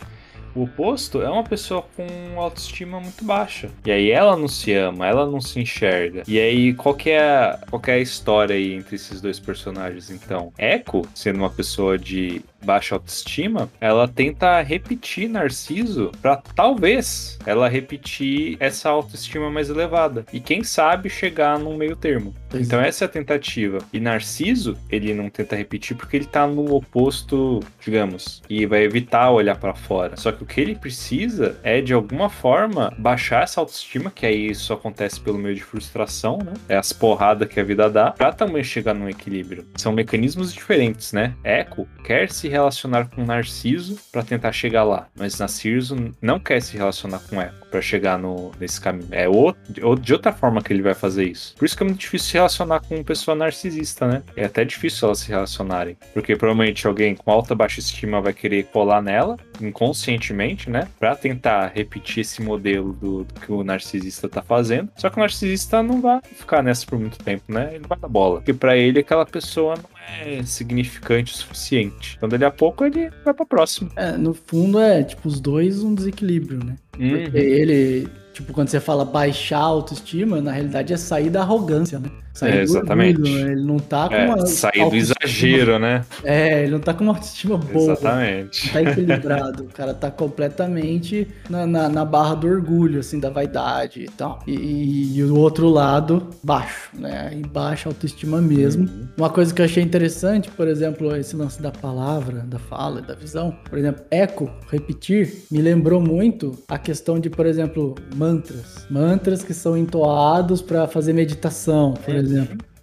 O 0.55 0.65
oposto 0.65 1.23
é 1.23 1.29
uma 1.29 1.45
pessoa 1.45 1.83
com 1.97 2.41
autoestima 2.41 3.01
muito 3.01 3.25
baixa. 3.25 3.71
E 3.85 3.91
aí 3.91 4.11
ela 4.11 4.37
não 4.37 4.49
se 4.49 4.73
ama, 4.75 5.07
ela 5.07 5.27
não 5.27 5.41
se 5.41 5.61
enxerga. 5.61 6.23
E 6.27 6.39
aí, 6.39 6.75
qual 6.75 6.95
que 6.95 7.11
é 7.11 7.59
qual 7.71 7.81
que 7.81 7.91
é 7.91 7.95
a 7.95 7.99
história 7.99 8.55
aí 8.55 8.75
entre 8.75 8.97
esses 8.97 9.21
dois 9.21 9.39
personagens, 9.39 10.11
então? 10.11 10.53
Echo, 10.59 11.03
sendo 11.15 11.39
uma 11.39 11.51
pessoa 11.51 11.99
de 11.99 12.43
baixa 12.65 12.95
autoestima, 12.95 13.71
ela 13.81 14.09
tenta 14.09 14.61
repetir 14.63 15.29
Narciso 15.29 16.11
pra 16.21 16.37
talvez 16.37 17.39
ela 17.47 17.69
repetir 17.69 18.57
essa 18.61 18.89
autoestima 18.89 19.51
mais 19.51 19.71
elevada. 19.71 20.25
E 20.33 20.41
quem 20.41 20.63
sabe 20.65 21.09
chegar 21.09 21.59
num 21.59 21.77
meio 21.77 21.97
termo. 21.97 22.35
Então 22.55 22.81
é. 22.81 22.89
essa 22.89 23.05
é 23.05 23.07
a 23.07 23.09
tentativa. 23.09 23.79
E 23.93 24.01
Narciso, 24.01 24.77
ele 24.91 25.15
não 25.15 25.31
tenta 25.31 25.57
repetir 25.57 25.97
porque 25.97 26.17
ele 26.17 26.27
tá 26.27 26.47
no 26.47 26.75
oposto, 26.75 27.61
digamos, 27.81 28.43
e 28.49 28.67
vai 28.67 28.83
evitar 28.83 29.31
olhar 29.31 29.57
pra 29.57 29.75
fora. 29.75 30.17
Só 30.17 30.33
que 30.33 30.43
o 30.43 30.47
que 30.47 30.61
ele 30.61 30.75
precisa 30.75 31.59
é 31.63 31.81
de 31.81 31.93
alguma 31.93 32.29
forma 32.29 32.93
baixar 32.99 33.43
essa 33.43 33.61
autoestima, 33.61 34.11
que 34.11 34.27
aí 34.27 34.51
isso 34.51 34.73
acontece 34.73 35.21
pelo 35.21 35.39
meio 35.39 35.55
de 35.55 35.65
frustração, 35.65 36.39
né? 36.39 36.53
É 36.69 36.77
as 36.77 36.93
porradas 36.93 37.49
que 37.49 37.59
a 37.59 37.65
vida 37.65 37.89
dá, 37.89 38.11
pra 38.11 38.33
também 38.33 38.63
chegar 38.63 38.95
num 38.95 39.09
equilíbrio. 39.09 39.67
São 39.77 39.93
mecanismos 39.93 40.53
diferentes, 40.53 41.13
né? 41.13 41.35
Echo 41.45 41.87
quer 42.05 42.31
se 42.31 42.49
relacionar 42.53 43.09
com 43.09 43.25
Narciso 43.25 43.99
pra 44.13 44.23
tentar 44.23 44.53
chegar 44.53 44.85
lá, 44.85 45.09
mas 45.17 45.39
Narciso 45.39 46.15
não 46.21 46.39
quer 46.39 46.61
se 46.63 46.77
relacionar 46.77 47.19
com 47.19 47.41
Echo 47.41 47.62
pra 47.73 47.81
chegar 47.81 48.19
no, 48.19 48.53
nesse 48.61 48.79
caminho. 48.79 49.09
É 49.11 49.27
outro, 49.27 49.97
de 49.97 50.13
outra 50.13 50.33
forma 50.33 50.63
que 50.63 50.73
ele 50.73 50.83
vai 50.83 50.95
fazer 50.95 51.25
isso. 51.25 51.55
Por 51.57 51.65
isso 51.65 51.77
que 51.77 51.83
é 51.83 51.87
muito 51.87 51.99
difícil 51.99 52.29
se 52.29 52.35
relacionar 52.35 52.81
com 52.81 52.95
uma 52.95 53.05
pessoa 53.05 53.35
narcisista, 53.35 54.07
né? 54.07 54.23
É 54.37 54.45
até 54.45 54.65
difícil 54.65 55.07
elas 55.09 55.21
se 55.21 55.29
relacionarem. 55.29 55.97
Porque 56.13 56.37
provavelmente 56.37 56.87
alguém 56.87 57.17
com 57.17 57.31
alta 57.31 57.55
baixa 57.55 57.81
estima 57.81 58.21
vai 58.21 58.35
querer 58.35 58.65
colar 58.65 59.01
nela, 59.01 59.39
inconscientemente, 59.61 60.69
né? 60.69 60.87
Pra 61.01 61.17
tentar 61.17 61.73
repetir 61.75 62.21
esse 62.21 62.43
modelo 62.43 62.93
do, 62.93 63.25
do 63.25 63.41
que 63.41 63.51
o 63.51 63.65
narcisista 63.65 64.29
tá 64.29 64.43
fazendo. 64.43 64.91
Só 64.97 65.09
que 65.09 65.17
o 65.17 65.21
narcisista 65.21 65.83
não 65.83 66.01
vai 66.01 66.21
ficar 66.23 66.63
nessa 66.63 66.85
por 66.85 66.99
muito 66.99 67.19
tempo, 67.19 67.45
né? 67.49 67.71
Ele 67.71 67.81
não 67.81 67.89
vai 67.89 67.99
dar 67.99 68.09
bola. 68.09 68.37
Porque 68.37 68.53
pra 68.53 68.77
ele 68.77 69.01
aquela 69.01 69.25
pessoa 69.25 69.77
não 69.77 69.91
é 70.21 70.43
significante 70.43 71.33
o 71.33 71.37
suficiente. 71.37 72.15
Então 72.17 72.29
dali 72.29 72.45
a 72.45 72.51
pouco 72.51 72.85
ele 72.85 73.11
vai 73.25 73.33
pra 73.33 73.47
próxima. 73.47 73.91
É, 73.97 74.13
no 74.13 74.35
fundo 74.35 74.79
é, 74.79 75.03
tipo, 75.03 75.27
os 75.27 75.41
dois 75.41 75.83
um 75.83 75.95
desequilíbrio, 75.95 76.63
né? 76.63 76.77
Uhum. 76.99 77.25
Porque 77.25 77.39
ele, 77.39 78.09
tipo, 78.33 78.53
quando 78.53 78.69
você 78.69 78.81
fala 78.81 79.05
baixar 79.05 79.59
a 79.59 79.63
autoestima, 79.63 80.41
na 80.41 80.53
realidade 80.53 80.93
é 80.93 80.97
sair 80.97 81.31
da 81.31 81.41
arrogância, 81.41 81.99
né? 81.99 82.11
Sair 82.33 82.59
É, 82.59 82.63
exatamente. 82.63 83.21
orgulho, 83.21 83.45
né? 83.45 83.53
Ele 83.53 83.65
não 83.65 83.79
tá 83.79 84.09
com 84.09 84.15
É, 84.15 84.25
uma 84.27 84.47
sair 84.47 84.89
do 84.89 84.97
exagero, 84.97 85.79
né? 85.79 86.05
É, 86.25 86.63
ele 86.63 86.73
não 86.73 86.81
tá 86.81 86.95
com 86.95 87.05
uma 87.05 87.13
autoestima 87.13 87.57
boa. 87.59 87.93
Exatamente. 87.93 88.67
Não 88.67 88.73
tá 88.73 88.83
equilibrado. 88.83 89.65
O 89.65 89.69
cara 89.69 89.93
tá 89.95 90.11
completamente 90.11 91.29
na, 91.49 91.67
na, 91.67 91.89
na 91.89 92.05
barra 92.05 92.35
do 92.35 92.47
orgulho, 92.47 93.01
assim, 93.01 93.21
da 93.21 93.29
vaidade 93.31 94.03
e 94.05 94.09
tal. 94.09 94.39
E, 94.47 95.17
e 95.19 95.23
o 95.25 95.37
outro 95.37 95.69
lado, 95.69 96.31
baixo, 96.43 96.91
né? 96.99 97.29
Aí 97.31 97.43
baixa 97.43 97.89
autoestima 97.89 98.41
mesmo. 98.41 98.89
Uhum. 98.89 99.09
Uma 99.17 99.31
coisa 99.31 99.53
que 99.53 99.61
eu 99.61 99.67
achei 99.67 99.83
interessante, 99.83 100.51
por 100.51 100.67
exemplo, 100.69 101.15
esse 101.17 101.37
lance 101.37 101.61
da 101.61 101.71
palavra, 101.71 102.41
da 102.47 102.59
fala, 102.59 103.03
da 103.03 103.15
visão. 103.15 103.55
Por 103.69 103.79
exemplo, 103.79 104.05
eco, 104.11 104.51
repetir, 104.71 105.45
me 105.51 105.61
lembrou 105.61 106.01
muito 106.01 106.59
a 106.69 106.79
questão 106.79 107.19
de, 107.21 107.29
por 107.29 107.47
exemplo, 107.47 107.95
mantras. 108.15 108.87
Mantras 108.91 109.43
que 109.45 109.53
são 109.55 109.77
entoados 109.77 110.63
para 110.63 110.87
fazer 110.89 111.13
meditação, 111.13 111.95
por 111.95 112.15
exemplo. 112.15 112.22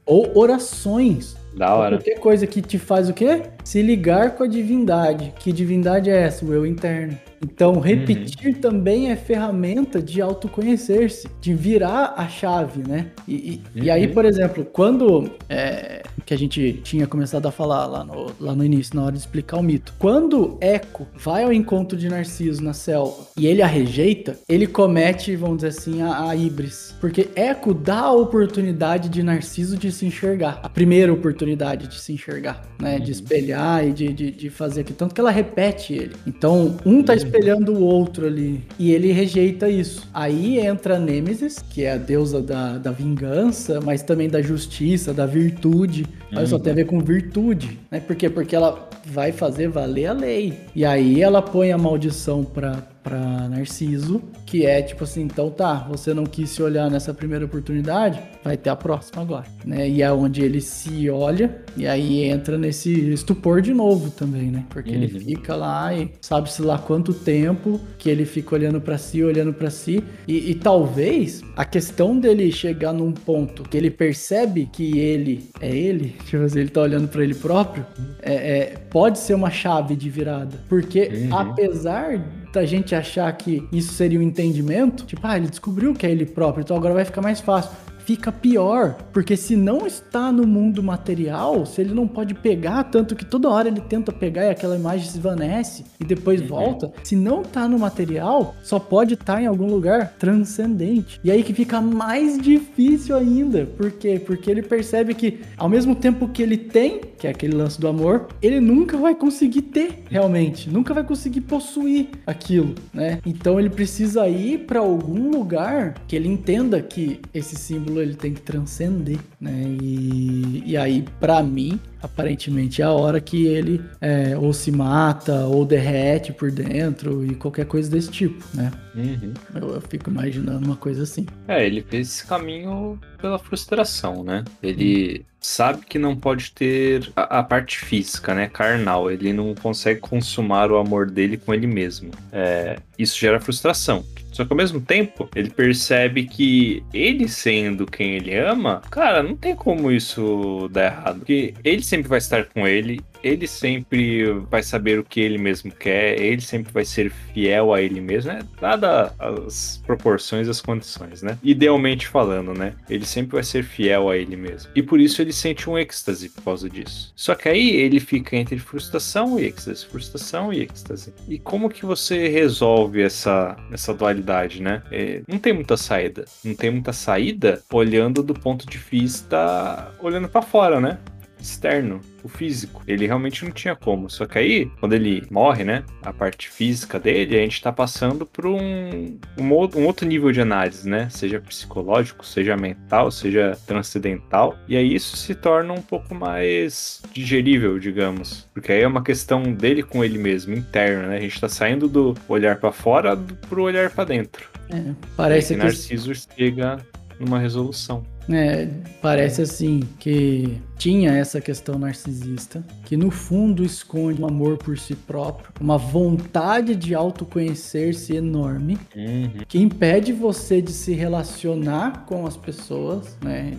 Ou 0.05 0.31
orações. 0.37 1.37
Da 1.55 1.73
hora. 1.73 1.97
Qualquer 1.97 2.19
coisa 2.19 2.45
que 2.47 2.61
te 2.61 2.77
faz 2.77 3.09
o 3.09 3.13
quê? 3.13 3.41
Se 3.63 3.81
ligar 3.81 4.35
com 4.35 4.43
a 4.43 4.47
divindade. 4.47 5.33
Que 5.39 5.51
divindade 5.51 6.09
é 6.09 6.15
essa? 6.21 6.45
O 6.45 6.53
eu 6.53 6.65
interno. 6.65 7.17
Então, 7.43 7.79
repetir 7.79 8.57
também 8.59 9.11
é 9.11 9.15
ferramenta 9.15 10.01
de 10.01 10.21
autoconhecer-se, 10.21 11.27
de 11.41 11.53
virar 11.53 12.13
a 12.17 12.27
chave, 12.27 12.87
né? 12.87 13.07
E, 13.27 13.33
e- 13.75 13.83
e 13.85 13.89
aí, 13.91 14.07
Uhum. 14.07 14.13
por 14.13 14.25
exemplo, 14.25 14.65
quando 14.65 15.31
é, 15.49 16.03
que 16.29 16.33
a 16.35 16.37
gente 16.37 16.73
tinha 16.83 17.07
começado 17.07 17.47
a 17.47 17.51
falar 17.51 17.87
lá 17.87 18.03
no, 18.03 18.27
lá 18.39 18.53
no 18.53 18.63
início, 18.63 18.95
na 18.95 19.03
hora 19.03 19.13
de 19.13 19.17
explicar 19.17 19.57
o 19.57 19.63
mito, 19.63 19.95
quando 19.97 20.59
Eco 20.61 21.07
vai 21.15 21.43
ao 21.43 21.51
encontro 21.51 21.97
de 21.97 22.07
Narciso 22.07 22.63
na 22.63 22.71
selva 22.71 23.27
e 23.35 23.47
ele 23.47 23.63
a 23.63 23.65
rejeita, 23.65 24.37
ele 24.47 24.67
comete, 24.67 25.35
vamos 25.35 25.57
dizer 25.57 25.69
assim, 25.69 26.03
a, 26.03 26.29
a 26.29 26.35
híbris. 26.35 26.93
Porque 27.01 27.29
Eco 27.35 27.73
dá 27.73 28.01
a 28.01 28.13
oportunidade 28.13 29.09
de 29.09 29.23
Narciso 29.23 29.75
de 29.75 29.91
se 29.91 30.05
enxergar, 30.05 30.59
a 30.61 30.69
primeira 30.69 31.11
oportunidade 31.11 31.87
de 31.87 31.99
se 31.99 32.13
enxergar, 32.13 32.61
né? 32.79 32.99
De 32.99 33.11
espelhar 33.11 33.87
e 33.87 33.91
de, 33.91 34.13
de, 34.13 34.29
de 34.29 34.49
fazer 34.51 34.81
aquilo. 34.81 34.99
Tanto 34.99 35.15
que 35.15 35.21
ela 35.21 35.31
repete 35.31 35.93
ele. 35.93 36.15
Então, 36.27 36.77
um 36.85 37.01
tá 37.01 37.15
espelhando 37.15 37.73
o 37.73 37.81
outro 37.81 38.27
ali. 38.27 38.63
E 38.77 38.91
ele 38.91 39.11
rejeita 39.11 39.67
isso. 39.67 40.07
Aí 40.13 40.59
entra 40.59 40.97
a 40.97 40.99
Nêmesis, 40.99 41.57
que 41.71 41.85
é 41.85 41.93
a 41.93 41.97
deusa 41.97 42.39
da, 42.39 42.77
da 42.77 42.91
vingança, 42.91 43.81
mas 43.81 44.03
também 44.03 44.29
da 44.29 44.43
justiça, 44.43 45.11
da 45.11 45.25
virtude. 45.25 46.05
Olha 46.31 46.45
só, 46.45 46.59
tem 46.59 46.71
a 46.71 46.75
ver 46.75 46.85
com 46.85 46.99
virtude, 46.99 47.79
né? 47.89 47.99
Por 47.99 48.15
quê? 48.15 48.29
Porque 48.29 48.55
ela 48.55 48.89
vai 49.05 49.31
fazer 49.31 49.67
valer 49.67 50.05
a 50.05 50.13
lei. 50.13 50.59
E 50.75 50.85
aí 50.85 51.21
ela 51.21 51.41
põe 51.41 51.71
a 51.71 51.77
maldição 51.77 52.43
pra, 52.43 52.83
pra 53.03 53.47
Narciso, 53.49 54.21
que 54.45 54.65
é 54.65 54.81
tipo 54.81 55.03
assim, 55.03 55.21
então 55.23 55.49
tá, 55.49 55.85
você 55.89 56.13
não 56.13 56.25
quis 56.25 56.49
se 56.49 56.61
olhar 56.61 56.89
nessa 56.89 57.13
primeira 57.13 57.45
oportunidade, 57.45 58.19
vai 58.43 58.57
ter 58.57 58.69
a 58.69 58.75
próxima 58.75 59.21
agora, 59.21 59.45
né? 59.65 59.87
E 59.89 60.01
é 60.01 60.11
onde 60.11 60.41
ele 60.43 60.61
se 60.61 61.09
olha 61.09 61.61
e 61.77 61.87
aí 61.87 62.23
entra 62.23 62.57
nesse 62.57 62.91
estupor 63.11 63.61
de 63.61 63.73
novo 63.73 64.09
também, 64.11 64.51
né? 64.51 64.65
Porque 64.69 64.89
ele 64.91 65.13
Uhum. 65.13 65.19
fica 65.21 65.55
lá 65.55 65.93
e 65.93 66.11
sabe-se 66.21 66.61
lá 66.61 66.77
quanto 66.77 67.13
tempo 67.13 67.79
que 67.97 68.09
ele 68.09 68.25
fica 68.25 68.55
olhando 68.55 68.79
pra 68.81 68.97
si, 68.97 69.23
olhando 69.23 69.53
pra 69.53 69.69
si 69.69 70.03
e, 70.27 70.51
e 70.51 70.55
talvez 70.55 71.41
a 71.55 71.65
questão 71.65 72.19
dele 72.19 72.51
chegar 72.51 72.93
num 72.93 73.11
ponto 73.11 73.63
que 73.63 73.77
ele 73.77 73.89
percebe 73.91 74.69
que 74.71 74.97
ele 74.99 75.49
é 75.61 75.69
ele, 75.75 76.15
tipo 76.25 76.43
assim, 76.43 76.59
ele 76.59 76.69
tá 76.69 76.81
olhando 76.81 77.07
pra 77.07 77.23
ele 77.23 77.35
próprio, 77.35 77.85
é, 78.21 78.33
é, 78.33 78.65
pode 78.89 79.19
ser 79.19 79.33
uma 79.33 79.49
chave 79.49 79.95
de 79.95 80.09
virada, 80.09 80.57
porque 80.67 81.09
Uhum. 81.11 81.35
apesar 81.37 82.19
da 82.51 82.65
gente 82.65 82.95
achar 82.95 83.31
que 83.33 83.67
isso 83.71 83.93
seria 83.93 84.19
um 84.19 84.23
entendimento, 84.23 85.05
tipo, 85.05 85.21
ah, 85.25 85.37
ele 85.37 85.47
descobriu 85.47 85.93
que 85.93 86.05
é 86.05 86.11
ele 86.11 86.25
próprio, 86.25 86.61
então 86.61 86.75
agora 86.75 86.93
vai 86.93 87.05
ficar 87.05 87.21
mais 87.21 87.39
fácil. 87.39 87.71
Fica 88.09 88.31
pior, 88.31 88.95
porque 89.13 89.37
se 89.37 89.55
não 89.55 89.85
está 89.85 90.31
no 90.31 90.47
mundo 90.47 90.81
material, 90.81 91.63
se 91.63 91.79
ele 91.79 91.93
não 91.93 92.07
pode 92.07 92.33
pegar, 92.33 92.85
tanto 92.85 93.15
que 93.15 93.23
toda 93.23 93.47
hora 93.47 93.67
ele 93.67 93.81
tenta 93.81 94.11
pegar 94.11 94.45
e 94.45 94.49
aquela 94.49 94.75
imagem 94.75 95.07
se 95.07 95.19
esvanece 95.19 95.85
e 95.99 96.03
depois 96.03 96.41
volta, 96.41 96.91
se 97.03 97.15
não 97.15 97.43
tá 97.43 97.67
no 97.67 97.77
material, 97.77 98.55
só 98.63 98.79
pode 98.79 99.13
estar 99.13 99.43
em 99.43 99.45
algum 99.45 99.67
lugar 99.67 100.15
transcendente. 100.17 101.19
E 101.23 101.29
aí 101.29 101.43
que 101.43 101.53
fica 101.53 101.79
mais 101.79 102.39
difícil 102.39 103.15
ainda. 103.15 103.67
Por 103.77 103.91
quê? 103.91 104.19
Porque 104.19 104.49
ele 104.49 104.63
percebe 104.63 105.13
que 105.13 105.41
ao 105.55 105.69
mesmo 105.69 105.93
tempo 105.93 106.27
que 106.29 106.41
ele 106.41 106.57
tem, 106.57 107.01
que 107.15 107.27
é 107.27 107.29
aquele 107.29 107.55
lance 107.55 107.79
do 107.79 107.87
amor, 107.87 108.29
ele 108.41 108.59
nunca 108.59 108.97
vai 108.97 109.13
conseguir 109.13 109.61
ter 109.61 110.01
realmente, 110.09 110.67
nunca 110.67 110.95
vai 110.95 111.03
conseguir 111.03 111.41
possuir 111.41 112.07
aquilo, 112.25 112.73
né? 112.91 113.19
Então 113.23 113.59
ele 113.59 113.69
precisa 113.69 114.27
ir 114.27 114.65
para 114.65 114.79
algum 114.79 115.29
lugar 115.29 115.93
que 116.07 116.15
ele 116.15 116.27
entenda 116.27 116.81
que 116.81 117.19
esse 117.31 117.55
símbolo 117.55 117.98
ele 118.01 118.15
tem 118.15 118.33
que 118.33 118.41
transcender, 118.41 119.19
né? 119.39 119.77
E, 119.81 120.63
e 120.65 120.77
aí, 120.77 121.05
para 121.19 121.41
mim, 121.43 121.79
aparentemente 122.01 122.81
é 122.81 122.85
a 122.85 122.91
hora 122.91 123.19
que 123.19 123.45
ele 123.45 123.81
é, 124.01 124.37
ou 124.37 124.53
se 124.53 124.71
mata 124.71 125.45
ou 125.45 125.65
derrete 125.65 126.31
por 126.31 126.51
dentro 126.51 127.25
e 127.25 127.35
qualquer 127.35 127.65
coisa 127.65 127.89
desse 127.89 128.09
tipo, 128.09 128.43
né? 128.53 128.71
Uhum. 128.95 129.33
Eu, 129.55 129.75
eu 129.75 129.81
fico 129.81 130.09
imaginando 130.09 130.65
uma 130.65 130.75
coisa 130.75 131.03
assim. 131.03 131.25
É, 131.47 131.65
ele 131.65 131.81
fez 131.81 132.07
esse 132.07 132.25
caminho 132.25 132.99
pela 133.21 133.37
frustração, 133.39 134.23
né? 134.23 134.43
Ele 134.61 135.25
sabe 135.39 135.85
que 135.85 135.97
não 135.97 136.15
pode 136.15 136.51
ter 136.51 137.11
a, 137.15 137.39
a, 137.39 137.43
parte 137.43 137.79
física, 137.79 138.33
né? 138.33 138.47
Carnal. 138.47 139.09
Ele 139.09 139.31
não 139.33 139.55
consegue 139.55 139.99
consumar 139.99 140.71
o 140.71 140.77
amor 140.77 141.09
dele 141.09 141.37
com 141.37 141.53
ele 141.53 141.67
mesmo. 141.67 142.11
É, 142.31 142.77
isso 142.97 143.17
gera 143.17 143.39
frustração. 143.39 144.05
Só 144.31 144.45
que 144.45 144.53
ao 144.53 144.57
mesmo 144.57 144.79
tempo, 144.79 145.29
ele 145.35 145.49
percebe 145.49 146.25
que 146.25 146.83
ele 146.93 147.27
sendo 147.27 147.85
quem 147.85 148.15
ele 148.15 148.37
ama, 148.37 148.81
cara, 148.89 149.23
não 149.23 149.35
tem 149.35 149.55
como 149.55 149.91
isso 149.91 150.69
dar 150.71 150.85
errado. 150.85 151.19
Porque 151.19 151.53
ele 151.63 151.83
sempre 151.83 152.07
vai 152.07 152.19
estar 152.19 152.45
com 152.45 152.67
ele, 152.67 153.01
ele 153.23 153.47
sempre 153.47 154.31
vai 154.49 154.63
saber 154.63 154.99
o 154.99 155.03
que 155.03 155.19
ele 155.19 155.37
mesmo 155.37 155.71
quer, 155.71 156.19
ele 156.19 156.41
sempre 156.41 156.71
vai 156.71 156.85
ser 156.85 157.11
fiel 157.11 157.73
a 157.73 157.81
ele 157.81 158.01
mesmo, 158.01 158.31
né? 158.31 158.39
Dada 158.59 159.13
as 159.19 159.81
proporções 159.85 160.47
as 160.47 160.61
condições, 160.61 161.21
né? 161.21 161.37
Idealmente 161.43 162.07
falando, 162.07 162.53
né? 162.53 162.73
Ele 162.89 163.05
sempre 163.05 163.33
vai 163.33 163.43
ser 163.43 163.63
fiel 163.63 164.09
a 164.09 164.17
ele 164.17 164.35
mesmo. 164.35 164.71
E 164.75 164.81
por 164.81 164.99
isso 164.99 165.21
ele 165.21 165.33
sente 165.33 165.69
um 165.69 165.77
êxtase 165.77 166.29
por 166.29 166.43
causa 166.43 166.69
disso. 166.69 167.11
Só 167.15 167.35
que 167.35 167.49
aí 167.49 167.69
ele 167.69 167.99
fica 167.99 168.35
entre 168.35 168.57
frustração 168.59 169.39
e 169.39 169.45
êxtase, 169.45 169.85
frustração 169.85 170.53
e 170.53 170.61
êxtase. 170.61 171.13
E 171.27 171.37
como 171.39 171.69
que 171.69 171.85
você 171.85 172.27
resolve 172.27 173.01
essa, 173.01 173.57
essa 173.71 173.93
dualidade, 173.93 174.61
né? 174.61 174.81
É, 174.91 175.21
não 175.27 175.37
tem 175.37 175.53
muita 175.53 175.77
saída. 175.77 176.25
Não 176.43 176.55
tem 176.55 176.71
muita 176.71 176.93
saída 176.93 177.61
olhando 177.71 178.23
do 178.23 178.33
ponto 178.33 178.65
de 178.65 178.77
vista 178.77 179.91
olhando 179.99 180.29
para 180.29 180.41
fora, 180.41 180.79
né? 180.79 180.97
Externo, 181.39 182.01
o 182.23 182.27
físico. 182.27 182.81
Ele 182.87 183.07
realmente 183.07 183.43
não 183.45 183.51
tinha 183.51 183.75
como. 183.75 184.09
Só 184.09 184.25
que 184.25 184.37
aí, 184.37 184.65
quando 184.79 184.93
ele 184.93 185.25
morre, 185.29 185.63
né? 185.63 185.83
A 186.01 186.11
parte 186.11 186.49
física 186.49 186.99
dele, 186.99 187.37
a 187.37 187.41
gente 187.41 187.61
tá 187.61 187.71
passando 187.71 188.25
por 188.25 188.45
um, 188.45 189.17
um, 189.37 189.43
um 189.75 189.85
outro 189.85 190.07
nível 190.07 190.31
de 190.31 190.41
análise, 190.41 190.87
né? 190.89 191.07
Seja 191.09 191.39
psicológico, 191.39 192.25
seja 192.25 192.57
mental, 192.57 193.11
seja 193.11 193.57
transcendental. 193.65 194.57
E 194.67 194.75
aí 194.75 194.93
isso 194.93 195.15
se 195.15 195.33
torna 195.33 195.73
um 195.73 195.81
pouco 195.81 196.13
mais 196.13 197.01
digerível, 197.13 197.79
digamos. 197.79 198.47
Porque 198.53 198.71
aí 198.71 198.81
é 198.81 198.87
uma 198.87 199.03
questão 199.03 199.43
dele 199.53 199.83
com 199.83 200.03
ele 200.03 200.17
mesmo, 200.17 200.53
interno, 200.53 201.07
né? 201.07 201.17
A 201.17 201.21
gente 201.21 201.39
tá 201.39 201.49
saindo 201.49 201.87
do 201.87 202.15
olhar 202.27 202.57
para 202.57 202.71
fora 202.71 203.15
pro 203.49 203.63
olhar 203.63 203.89
para 203.89 204.05
dentro. 204.05 204.47
É, 204.69 204.93
parece 205.15 205.53
e 205.53 205.57
que 205.57 205.63
Narciso 205.63 206.13
chega 206.15 206.77
numa 207.19 207.39
resolução. 207.39 208.03
É, 208.31 208.67
parece 209.01 209.41
assim 209.41 209.81
que 209.97 210.61
tinha 210.77 211.11
essa 211.11 211.41
questão 211.41 211.79
narcisista, 211.79 212.63
que 212.85 212.95
no 212.95 213.09
fundo 213.09 213.63
esconde 213.63 214.21
um 214.21 214.27
amor 214.27 214.57
por 214.57 214.77
si 214.77 214.95
próprio, 214.95 215.51
uma 215.59 215.77
vontade 215.77 216.75
de 216.75 216.93
autoconhecer-se 216.93 218.15
enorme, 218.15 218.77
uhum. 218.95 219.31
que 219.47 219.59
impede 219.59 220.13
você 220.13 220.61
de 220.61 220.71
se 220.71 220.93
relacionar 220.93 222.05
com 222.05 222.27
as 222.27 222.37
pessoas, 222.37 223.17
né? 223.21 223.57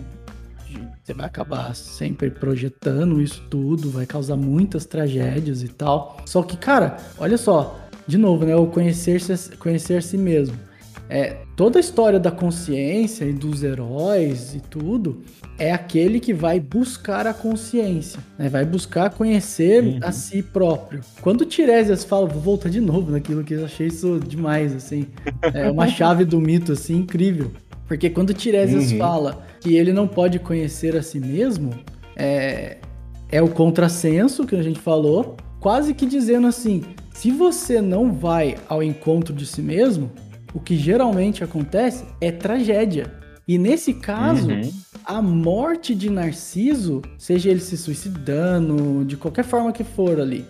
Você 1.03 1.13
vai 1.13 1.25
acabar 1.25 1.75
sempre 1.75 2.29
projetando 2.29 3.21
isso 3.21 3.43
tudo, 3.49 3.91
vai 3.91 4.05
causar 4.05 4.37
muitas 4.37 4.85
tragédias 4.85 5.63
e 5.63 5.67
tal. 5.67 6.17
Só 6.25 6.41
que, 6.43 6.55
cara, 6.55 6.95
olha 7.17 7.37
só, 7.37 7.77
de 8.07 8.17
novo, 8.17 8.45
né? 8.45 8.55
O 8.55 8.67
conhecer-se 8.67 9.57
conhecer 9.57 10.01
si 10.01 10.17
mesmo 10.17 10.70
é, 11.13 11.35
toda 11.57 11.77
a 11.77 11.81
história 11.81 12.17
da 12.17 12.31
consciência 12.31 13.25
e 13.25 13.33
dos 13.33 13.63
heróis 13.63 14.55
e 14.55 14.61
tudo 14.61 15.21
é 15.59 15.69
aquele 15.73 16.21
que 16.21 16.33
vai 16.33 16.57
buscar 16.57 17.27
a 17.27 17.33
consciência, 17.33 18.21
né? 18.39 18.47
vai 18.47 18.63
buscar 18.63 19.09
conhecer 19.09 19.83
uhum. 19.83 19.99
a 20.01 20.13
si 20.13 20.41
próprio. 20.41 21.01
Quando 21.19 21.45
Tiresias 21.45 22.05
fala, 22.05 22.27
vou 22.27 22.41
voltar 22.41 22.69
de 22.69 22.79
novo 22.79 23.11
naquilo 23.11 23.43
que 23.43 23.55
eu 23.55 23.65
achei 23.65 23.87
isso 23.87 24.21
demais, 24.25 24.73
assim, 24.73 25.05
é 25.53 25.69
uma 25.69 25.85
chave 25.91 26.23
do 26.23 26.39
mito, 26.39 26.71
assim, 26.71 26.99
incrível. 26.99 27.51
Porque 27.89 28.09
quando 28.09 28.33
Tiresias 28.33 28.93
uhum. 28.93 28.97
fala 28.97 29.45
que 29.59 29.75
ele 29.75 29.91
não 29.91 30.07
pode 30.07 30.39
conhecer 30.39 30.95
a 30.95 31.03
si 31.03 31.19
mesmo, 31.19 31.71
é, 32.15 32.77
é 33.29 33.41
o 33.41 33.49
contrassenso 33.49 34.45
que 34.45 34.55
a 34.55 34.63
gente 34.63 34.79
falou, 34.79 35.35
quase 35.59 35.93
que 35.93 36.05
dizendo 36.05 36.47
assim: 36.47 36.83
se 37.13 37.31
você 37.31 37.81
não 37.81 38.13
vai 38.13 38.55
ao 38.69 38.81
encontro 38.81 39.33
de 39.33 39.45
si 39.45 39.61
mesmo, 39.61 40.09
o 40.53 40.59
que 40.59 40.75
geralmente 40.75 41.43
acontece 41.43 42.03
é 42.19 42.31
tragédia. 42.31 43.11
E 43.47 43.57
nesse 43.57 43.93
caso, 43.93 44.49
uhum. 44.49 44.71
a 45.03 45.21
morte 45.21 45.93
de 45.95 46.09
Narciso, 46.09 47.01
seja 47.17 47.49
ele 47.49 47.59
se 47.59 47.77
suicidando, 47.77 49.03
de 49.03 49.17
qualquer 49.17 49.43
forma 49.43 49.71
que 49.71 49.83
for 49.83 50.19
ali, 50.19 50.45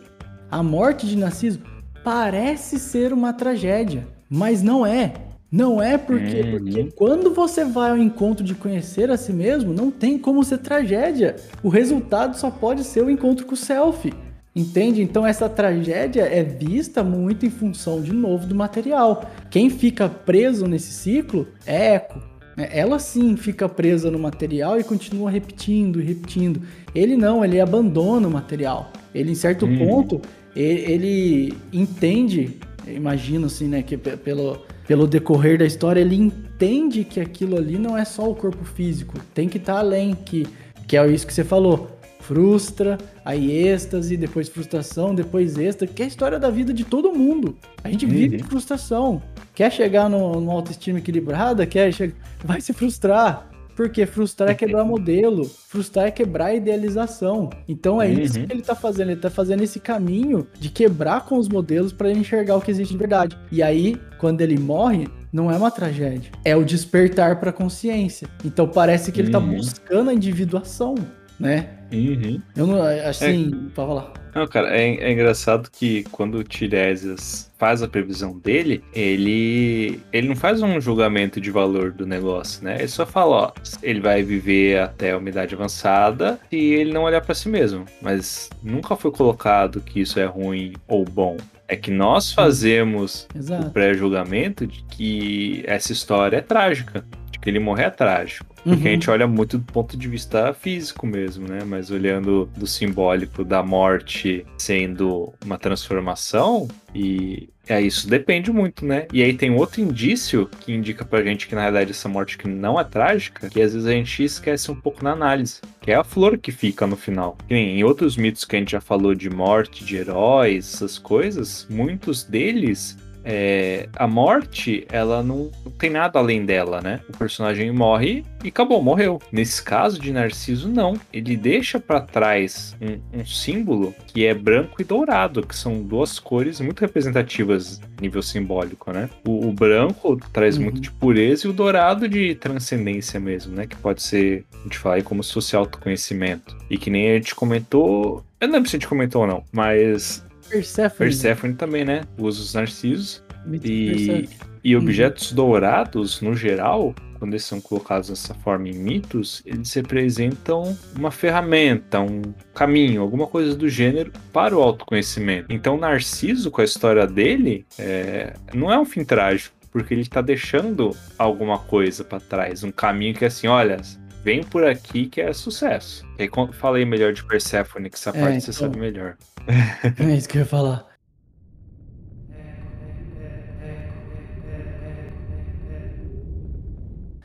a 0.49 0.61
morte 0.61 1.07
de 1.07 1.15
Narciso 1.15 1.59
parece 2.03 2.77
ser 2.79 3.13
uma 3.13 3.33
tragédia, 3.33 4.07
mas 4.29 4.61
não 4.61 4.85
é. 4.85 5.13
Não 5.51 5.81
é 5.81 5.97
porque, 5.97 6.41
uhum. 6.41 6.51
porque 6.51 6.91
quando 6.95 7.33
você 7.33 7.65
vai 7.65 7.91
ao 7.91 7.97
encontro 7.97 8.43
de 8.43 8.55
conhecer 8.55 9.11
a 9.11 9.17
si 9.17 9.33
mesmo, 9.33 9.73
não 9.73 9.91
tem 9.91 10.17
como 10.17 10.43
ser 10.45 10.59
tragédia. 10.59 11.35
O 11.61 11.67
resultado 11.67 12.37
só 12.37 12.49
pode 12.49 12.85
ser 12.85 13.03
o 13.03 13.09
encontro 13.09 13.45
com 13.45 13.53
o 13.53 13.57
self. 13.57 14.13
Entende? 14.53 15.01
Então 15.01 15.25
essa 15.25 15.47
tragédia 15.47 16.23
é 16.23 16.43
vista 16.43 17.03
muito 17.03 17.45
em 17.45 17.49
função, 17.49 18.01
de 18.01 18.11
novo, 18.11 18.45
do 18.45 18.53
material. 18.53 19.29
Quem 19.49 19.69
fica 19.69 20.09
preso 20.09 20.67
nesse 20.67 20.91
ciclo 20.91 21.47
é 21.65 21.95
Eco. 21.95 22.21
É, 22.57 22.79
ela 22.79 22.99
sim 22.99 23.37
fica 23.37 23.69
presa 23.69 24.11
no 24.11 24.19
material 24.19 24.77
e 24.77 24.83
continua 24.83 25.31
repetindo 25.31 26.01
e 26.01 26.03
repetindo. 26.03 26.61
Ele 26.93 27.15
não, 27.15 27.45
ele 27.45 27.61
abandona 27.61 28.27
o 28.27 28.31
material. 28.31 28.91
Ele, 29.15 29.31
em 29.31 29.35
certo 29.35 29.65
hum. 29.65 29.77
ponto, 29.77 30.21
ele, 30.53 30.91
ele 30.91 31.53
entende, 31.71 32.59
imagino 32.85 33.45
assim, 33.45 33.69
né, 33.69 33.81
que 33.81 33.95
pelo, 33.95 34.59
pelo 34.85 35.07
decorrer 35.07 35.59
da 35.59 35.65
história, 35.65 36.01
ele 36.01 36.15
entende 36.15 37.05
que 37.05 37.21
aquilo 37.21 37.55
ali 37.55 37.77
não 37.77 37.97
é 37.97 38.03
só 38.03 38.29
o 38.29 38.35
corpo 38.35 38.65
físico, 38.65 39.17
tem 39.33 39.47
que 39.47 39.57
estar 39.57 39.75
tá 39.75 39.79
além, 39.79 40.13
que, 40.13 40.45
que 40.87 40.97
é 40.97 41.07
isso 41.07 41.25
que 41.25 41.33
você 41.33 41.45
falou 41.45 42.00
frustra, 42.21 42.97
aí 43.25 43.51
êxtase, 43.51 44.15
depois 44.15 44.47
frustração, 44.47 45.13
depois 45.13 45.57
êxtase, 45.57 45.91
que 45.91 46.01
é 46.01 46.05
a 46.05 46.07
história 46.07 46.39
da 46.39 46.49
vida 46.49 46.73
de 46.73 46.85
todo 46.85 47.13
mundo. 47.13 47.57
A 47.83 47.89
gente 47.89 48.05
uhum. 48.05 48.11
vive 48.11 48.37
de 48.37 48.43
frustração. 48.43 49.21
Quer 49.53 49.71
chegar 49.71 50.09
no, 50.09 50.39
numa 50.39 50.53
autoestima 50.53 50.99
equilibrada, 50.99 51.65
quer 51.65 51.91
chegar, 51.91 52.15
vai 52.43 52.61
se 52.61 52.71
frustrar. 52.73 53.51
Porque 53.75 54.05
frustrar 54.05 54.49
é 54.49 54.53
quebrar 54.53 54.83
modelo, 54.83 55.45
frustrar 55.45 56.05
é 56.05 56.11
quebrar 56.11 56.47
a 56.47 56.53
idealização. 56.53 57.49
Então 57.67 58.01
é 58.01 58.07
uhum. 58.07 58.19
isso 58.19 58.33
que 58.45 58.53
ele 58.53 58.61
tá 58.61 58.75
fazendo, 58.75 59.11
ele 59.11 59.21
tá 59.21 59.29
fazendo 59.29 59.63
esse 59.63 59.79
caminho 59.79 60.45
de 60.59 60.69
quebrar 60.69 61.25
com 61.25 61.37
os 61.37 61.47
modelos 61.47 61.93
para 61.93 62.11
enxergar 62.11 62.57
o 62.57 62.61
que 62.61 62.69
existe 62.69 62.91
de 62.91 62.97
verdade. 62.97 63.37
E 63.51 63.63
aí, 63.63 63.97
quando 64.19 64.41
ele 64.41 64.59
morre, 64.59 65.07
não 65.31 65.49
é 65.49 65.55
uma 65.55 65.71
tragédia, 65.71 66.31
é 66.43 66.55
o 66.55 66.63
despertar 66.63 67.39
para 67.39 67.53
consciência. 67.53 68.27
Então 68.43 68.67
parece 68.67 69.11
que 69.11 69.21
ele 69.21 69.31
tá 69.31 69.39
uhum. 69.39 69.55
buscando 69.55 70.09
a 70.09 70.13
individuação, 70.13 70.95
né? 71.41 71.69
Uhum. 71.91 72.41
Eu 72.55 72.67
não, 72.67 72.81
assim, 72.83 73.47
é... 73.47 73.73
pra 73.73 73.85
falar. 73.85 74.13
Não, 74.33 74.47
cara, 74.47 74.77
é, 74.77 74.95
é, 74.95 75.11
engraçado 75.11 75.69
que 75.69 76.03
quando 76.11 76.35
o 76.35 76.43
Tiresias 76.43 77.51
faz 77.57 77.83
a 77.83 77.87
previsão 77.87 78.37
dele, 78.39 78.81
ele 78.93 79.99
ele 80.13 80.29
não 80.29 80.35
faz 80.37 80.61
um 80.61 80.79
julgamento 80.79 81.41
de 81.41 81.51
valor 81.51 81.91
do 81.91 82.05
negócio, 82.05 82.63
né? 82.63 82.77
Ele 82.77 82.87
só 82.87 83.05
fala, 83.05 83.35
ó, 83.35 83.51
ele 83.83 83.99
vai 83.99 84.23
viver 84.23 84.79
até 84.79 85.11
a 85.11 85.17
umidade 85.17 85.53
avançada 85.53 86.39
e 86.49 86.73
ele 86.73 86.93
não 86.93 87.03
olhar 87.03 87.21
para 87.21 87.35
si 87.35 87.49
mesmo. 87.49 87.85
Mas 88.01 88.49
nunca 88.63 88.95
foi 88.95 89.11
colocado 89.11 89.81
que 89.81 89.99
isso 89.99 90.17
é 90.17 90.25
ruim 90.25 90.73
ou 90.87 91.03
bom. 91.03 91.35
É 91.67 91.75
que 91.75 91.91
nós 91.91 92.33
fazemos 92.33 93.27
Exato. 93.35 93.67
o 93.67 93.71
pré-julgamento 93.71 94.65
de 94.65 94.83
que 94.83 95.63
essa 95.65 95.91
história 95.91 96.37
é 96.37 96.41
trágica, 96.41 97.03
de 97.31 97.39
que 97.39 97.49
ele 97.49 97.59
morrer 97.59 97.85
é 97.85 97.89
trágico. 97.89 98.50
Porque 98.63 98.83
uhum. 98.83 98.87
a 98.87 98.91
gente 98.91 99.09
olha 99.09 99.27
muito 99.27 99.57
do 99.57 99.71
ponto 99.71 99.97
de 99.97 100.07
vista 100.07 100.53
físico 100.53 101.07
mesmo, 101.07 101.47
né? 101.47 101.63
Mas 101.65 101.89
olhando 101.89 102.49
do 102.55 102.67
simbólico 102.67 103.43
da 103.43 103.63
morte 103.63 104.45
sendo 104.57 105.33
uma 105.43 105.57
transformação, 105.57 106.67
e 106.93 107.49
é 107.67 107.81
isso 107.81 108.07
depende 108.07 108.51
muito, 108.51 108.85
né? 108.85 109.07
E 109.11 109.23
aí 109.23 109.33
tem 109.33 109.51
outro 109.51 109.81
indício 109.81 110.49
que 110.59 110.73
indica 110.73 111.05
pra 111.05 111.23
gente 111.23 111.47
que 111.47 111.55
na 111.55 111.61
realidade 111.61 111.91
essa 111.91 112.09
morte 112.09 112.37
que 112.37 112.47
não 112.47 112.79
é 112.79 112.83
trágica, 112.83 113.49
que 113.49 113.61
às 113.61 113.73
vezes 113.73 113.87
a 113.87 113.91
gente 113.91 114.23
esquece 114.23 114.71
um 114.71 114.75
pouco 114.75 115.03
na 115.03 115.11
análise, 115.11 115.61
que 115.79 115.91
é 115.91 115.95
a 115.95 116.03
flor 116.03 116.37
que 116.37 116.51
fica 116.51 116.85
no 116.85 116.95
final. 116.95 117.37
em 117.49 117.83
outros 117.83 118.17
mitos 118.17 118.45
que 118.45 118.55
a 118.55 118.59
gente 118.59 118.71
já 118.71 118.81
falou 118.81 119.15
de 119.15 119.29
morte, 119.29 119.83
de 119.83 119.97
heróis, 119.97 120.73
essas 120.73 120.99
coisas, 120.99 121.65
muitos 121.69 122.23
deles 122.23 122.97
é, 123.23 123.87
a 123.95 124.07
morte, 124.07 124.85
ela 124.89 125.21
não, 125.23 125.51
não 125.63 125.71
tem 125.71 125.89
nada 125.89 126.19
além 126.19 126.45
dela, 126.45 126.81
né? 126.81 126.99
O 127.09 127.17
personagem 127.17 127.71
morre 127.71 128.25
e 128.43 128.49
acabou, 128.49 128.81
morreu. 128.81 129.21
Nesse 129.31 129.63
caso 129.63 129.99
de 129.99 130.11
Narciso, 130.11 130.67
não. 130.67 130.99
Ele 131.13 131.35
deixa 131.37 131.79
para 131.79 132.01
trás 132.01 132.75
um, 132.81 133.19
um, 133.19 133.25
símbolo 133.25 133.93
que 134.07 134.25
é 134.25 134.33
branco 134.33 134.81
e 134.81 134.85
dourado, 134.85 135.45
que 135.45 135.55
são 135.55 135.81
duas 135.81 136.19
cores 136.19 136.59
muito 136.59 136.81
representativas 136.81 137.79
nível 138.01 138.21
simbólico, 138.21 138.91
né? 138.91 139.09
O, 139.25 139.47
o 139.47 139.53
branco 139.53 140.17
traz 140.33 140.57
uhum. 140.57 140.63
muito 140.63 140.81
de 140.81 140.91
pureza 140.91 141.45
e 141.45 141.49
o 141.49 141.53
dourado 141.53 142.09
de 142.09 142.33
transcendência 142.35 143.19
mesmo, 143.19 143.55
né? 143.55 143.67
Que 143.67 143.75
pode 143.75 144.01
ser, 144.01 144.43
a 144.59 144.63
gente 144.63 144.77
fala 144.77 144.95
aí 144.95 145.03
como 145.03 145.23
social 145.23 145.61
autoconhecimento. 145.61 146.57
E 146.69 146.77
que 146.77 146.89
nem 146.89 147.11
a 147.11 147.15
gente 147.15 147.35
comentou. 147.35 148.23
Eu 148.39 148.47
não 148.47 148.55
lembro 148.55 148.69
se 148.69 148.75
a 148.75 148.79
gente 148.79 148.87
comentou 148.87 149.21
ou 149.21 149.27
não, 149.27 149.43
mas 149.51 150.25
Persephone. 150.51 151.09
Persephone 151.09 151.53
também, 151.53 151.85
né? 151.85 152.01
Usa 152.17 152.41
os 152.41 152.53
narcisos. 152.53 153.23
E, 153.63 154.29
e 154.63 154.75
objetos 154.75 155.31
uhum. 155.31 155.35
dourados, 155.35 156.21
no 156.21 156.35
geral, 156.35 156.93
quando 157.17 157.33
eles 157.33 157.43
são 157.43 157.59
colocados 157.59 158.09
dessa 158.09 158.33
forma 158.35 158.69
em 158.69 158.73
mitos, 158.73 159.41
eles 159.45 159.73
representam 159.73 160.77
uma 160.95 161.09
ferramenta, 161.09 161.99
um 161.99 162.21
caminho, 162.53 163.01
alguma 163.01 163.25
coisa 163.27 163.55
do 163.55 163.67
gênero 163.69 164.11
para 164.31 164.55
o 164.55 164.61
autoconhecimento. 164.61 165.47
Então, 165.49 165.77
Narciso, 165.77 166.51
com 166.51 166.61
a 166.61 166.63
história 166.63 167.07
dele, 167.07 167.65
é... 167.79 168.33
não 168.53 168.71
é 168.71 168.79
um 168.79 168.85
fim 168.85 169.03
trágico, 169.03 169.55
porque 169.71 169.93
ele 169.93 170.01
está 170.01 170.21
deixando 170.21 170.95
alguma 171.17 171.57
coisa 171.57 172.03
para 172.03 172.19
trás, 172.19 172.63
um 172.63 172.71
caminho 172.71 173.15
que 173.15 173.23
é 173.23 173.27
assim, 173.27 173.47
olha, 173.47 173.79
vem 174.23 174.43
por 174.43 174.63
aqui 174.63 175.07
que 175.07 175.21
é 175.21 175.33
sucesso. 175.33 176.05
E 176.17 176.23
aí, 176.23 176.29
falei 176.53 176.85
melhor 176.85 177.13
de 177.13 177.23
Persephone, 177.23 177.89
que 177.89 177.95
essa 177.95 178.11
é, 178.11 178.13
parte 178.13 178.37
então... 178.37 178.41
você 178.41 178.53
sabe 178.53 178.79
melhor. 178.79 179.17
É 179.99 180.15
isso 180.15 180.29
que 180.29 180.37
eu 180.37 180.41
ia 180.41 180.45
falar. 180.45 180.91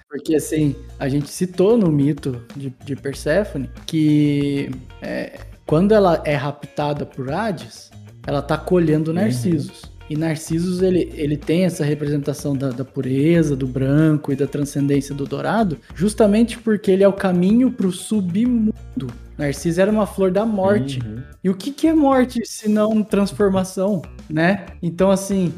Porque 0.08 0.34
assim, 0.34 0.74
a 0.98 1.10
gente 1.10 1.28
citou 1.28 1.76
no 1.76 1.92
mito 1.92 2.42
de, 2.56 2.70
de 2.84 2.96
Perséfone 2.96 3.68
que 3.84 4.70
é, 5.02 5.38
quando 5.66 5.92
ela 5.92 6.22
é 6.24 6.34
raptada 6.34 7.04
por 7.04 7.30
Hades, 7.30 7.90
ela 8.26 8.40
tá 8.40 8.56
colhendo 8.56 9.10
uhum. 9.10 9.16
narcisos. 9.16 9.82
Uhum. 9.82 9.95
E 10.08 10.16
Narcisos, 10.16 10.82
ele, 10.82 11.12
ele 11.14 11.36
tem 11.36 11.64
essa 11.64 11.84
representação 11.84 12.56
da, 12.56 12.70
da, 12.70 12.84
pureza, 12.84 13.56
do 13.56 13.66
branco 13.66 14.32
e 14.32 14.36
da 14.36 14.46
transcendência 14.46 15.14
do 15.14 15.24
dourado, 15.24 15.78
justamente 15.94 16.58
porque 16.58 16.90
ele 16.90 17.02
é 17.02 17.08
o 17.08 17.12
caminho 17.12 17.70
para 17.70 17.86
o 17.86 17.92
submundo. 17.92 19.08
Narciso 19.36 19.80
era 19.80 19.90
uma 19.90 20.06
flor 20.06 20.30
da 20.30 20.46
morte. 20.46 21.00
Uhum. 21.00 21.22
E 21.44 21.50
o 21.50 21.54
que, 21.54 21.70
que 21.70 21.86
é 21.86 21.94
morte 21.94 22.40
se 22.44 22.68
não 22.68 23.02
transformação, 23.02 24.00
né? 24.30 24.66
Então, 24.82 25.10
assim, 25.10 25.52